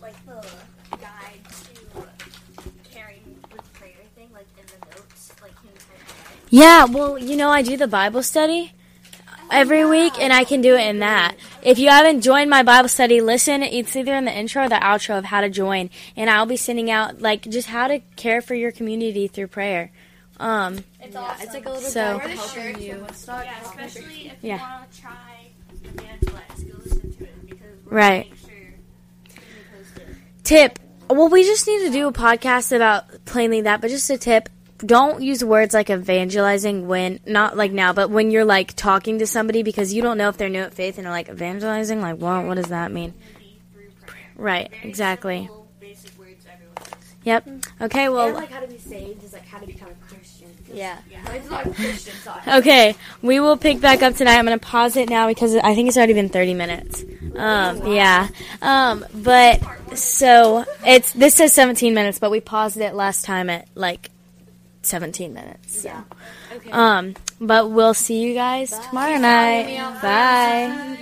like 0.00 0.14
the 0.26 0.46
guide 0.92 1.40
to 1.50 2.72
carrying 2.92 3.36
with 3.52 3.72
prayer 3.72 3.92
thing 4.14 4.30
like 4.32 4.46
in 4.58 4.66
the 4.66 4.86
notes 4.96 5.32
like 5.42 5.52
in 5.64 5.70
the 5.74 5.80
Yeah, 6.50 6.84
well, 6.84 7.18
you 7.18 7.36
know, 7.36 7.50
I 7.50 7.62
do 7.62 7.76
the 7.76 7.88
Bible 7.88 8.22
study 8.22 8.72
every 9.50 9.84
week, 9.84 10.14
and 10.20 10.32
I 10.32 10.44
can 10.44 10.60
do 10.60 10.74
it 10.74 10.86
in 10.86 11.00
that. 11.00 11.34
If 11.64 11.78
you 11.78 11.88
haven't 11.88 12.20
joined 12.20 12.50
my 12.50 12.62
Bible 12.62 12.88
study, 12.90 13.20
listen. 13.22 13.62
It's 13.62 13.96
either 13.96 14.14
in 14.14 14.26
the 14.26 14.32
intro 14.36 14.64
or 14.64 14.68
the 14.68 14.74
outro 14.74 15.16
of 15.18 15.24
how 15.24 15.40
to 15.40 15.48
join, 15.48 15.88
and 16.14 16.28
I'll 16.28 16.44
be 16.46 16.58
sending 16.58 16.90
out 16.90 17.22
like 17.22 17.42
just 17.48 17.68
how 17.68 17.88
to 17.88 18.00
care 18.16 18.42
for 18.42 18.54
your 18.54 18.70
community 18.70 19.28
through 19.28 19.46
prayer. 19.48 19.90
Um, 20.38 20.84
It's 21.00 21.16
awesome. 21.16 21.42
It's 21.42 21.54
like 21.54 21.64
a 21.66 21.70
little 21.70 21.88
So- 21.88 22.18
guide 22.18 22.30
helping 22.32 22.82
you. 22.82 23.06
yeah, 23.26 23.54
especially 23.62 24.26
if 24.28 24.34
Yeah. 24.42 24.56
you 24.56 24.60
want 24.60 24.92
to 24.92 25.00
try 25.00 25.10
evangelize, 25.84 26.64
go 26.64 26.78
listen 26.84 27.12
to 27.16 27.24
it 27.24 27.46
because 27.48 27.66
Right. 27.86 28.26
sure 28.42 28.50
to 28.50 29.40
post 29.76 29.96
it. 29.98 30.06
tip. 30.44 30.78
Well, 31.08 31.28
we 31.28 31.44
just 31.44 31.66
need 31.66 31.80
to 31.86 31.90
do 31.90 32.08
a 32.08 32.12
podcast 32.12 32.74
about 32.74 33.04
plainly 33.24 33.60
that, 33.62 33.80
but 33.80 33.88
just 33.90 34.10
a 34.10 34.18
tip. 34.18 34.48
Don't 34.84 35.22
use 35.22 35.44
words 35.44 35.74
like 35.74 35.90
evangelizing 35.90 36.88
when, 36.88 37.20
not 37.26 37.56
like 37.56 37.72
now, 37.72 37.92
but 37.92 38.10
when 38.10 38.30
you're 38.30 38.44
like 38.44 38.74
talking 38.74 39.18
to 39.20 39.26
somebody 39.26 39.62
because 39.62 39.92
you 39.92 40.02
don't 40.02 40.18
know 40.18 40.28
if 40.28 40.36
they're 40.36 40.48
new 40.48 40.62
at 40.62 40.74
faith 40.74 40.98
and 40.98 41.04
they're 41.06 41.12
like 41.12 41.28
evangelizing. 41.28 42.00
Like, 42.00 42.18
what? 42.18 42.44
What 42.44 42.54
does 42.54 42.66
that 42.66 42.92
mean? 42.92 43.14
Maybe 43.38 43.60
through 43.72 43.90
prayer. 44.06 44.30
Right. 44.36 44.70
Exactly. 44.82 45.42
simple, 45.46 45.68
basic 45.80 46.18
words 46.18 46.44
everyone 46.52 46.74
knows. 46.76 47.14
Yep. 47.24 47.48
Okay. 47.82 48.08
Well. 48.08 48.28
and 48.28 48.36
like 48.36 48.50
how 48.50 48.60
to 48.60 48.66
be 48.68 48.78
saved 48.78 49.24
is 49.24 49.32
like 49.32 49.46
how 49.46 49.58
to 49.58 49.66
become 49.66 49.88
a 49.88 50.08
Christian. 50.08 50.48
Yeah. 50.72 50.98
Christian. 51.72 52.12
Okay, 52.46 52.94
we 53.22 53.40
will 53.40 53.56
pick 53.56 53.80
back 53.80 54.02
up 54.02 54.14
tonight. 54.14 54.36
I'm 54.38 54.44
gonna 54.44 54.58
pause 54.58 54.96
it 54.96 55.08
now 55.08 55.28
because 55.28 55.54
I 55.56 55.74
think 55.74 55.88
it's 55.88 55.96
already 55.96 56.12
been 56.12 56.28
30 56.28 56.54
minutes. 56.54 57.04
Um, 57.36 57.86
yeah. 57.92 58.28
Um, 58.60 59.04
but 59.14 59.62
so 59.96 60.64
it's 60.84 61.12
this 61.12 61.34
says 61.34 61.52
17 61.52 61.94
minutes, 61.94 62.18
but 62.18 62.30
we 62.30 62.40
paused 62.40 62.76
it 62.78 62.94
last 62.94 63.24
time 63.24 63.50
at 63.50 63.68
like 63.74 64.10
17 64.86 65.32
minutes. 65.32 65.82
So. 65.82 65.92
Um, 66.70 67.14
but 67.40 67.70
we'll 67.70 67.94
see 67.94 68.22
you 68.22 68.34
guys 68.34 68.70
tomorrow 68.70 69.16
night. 69.16 69.76
Bye. 70.00 70.98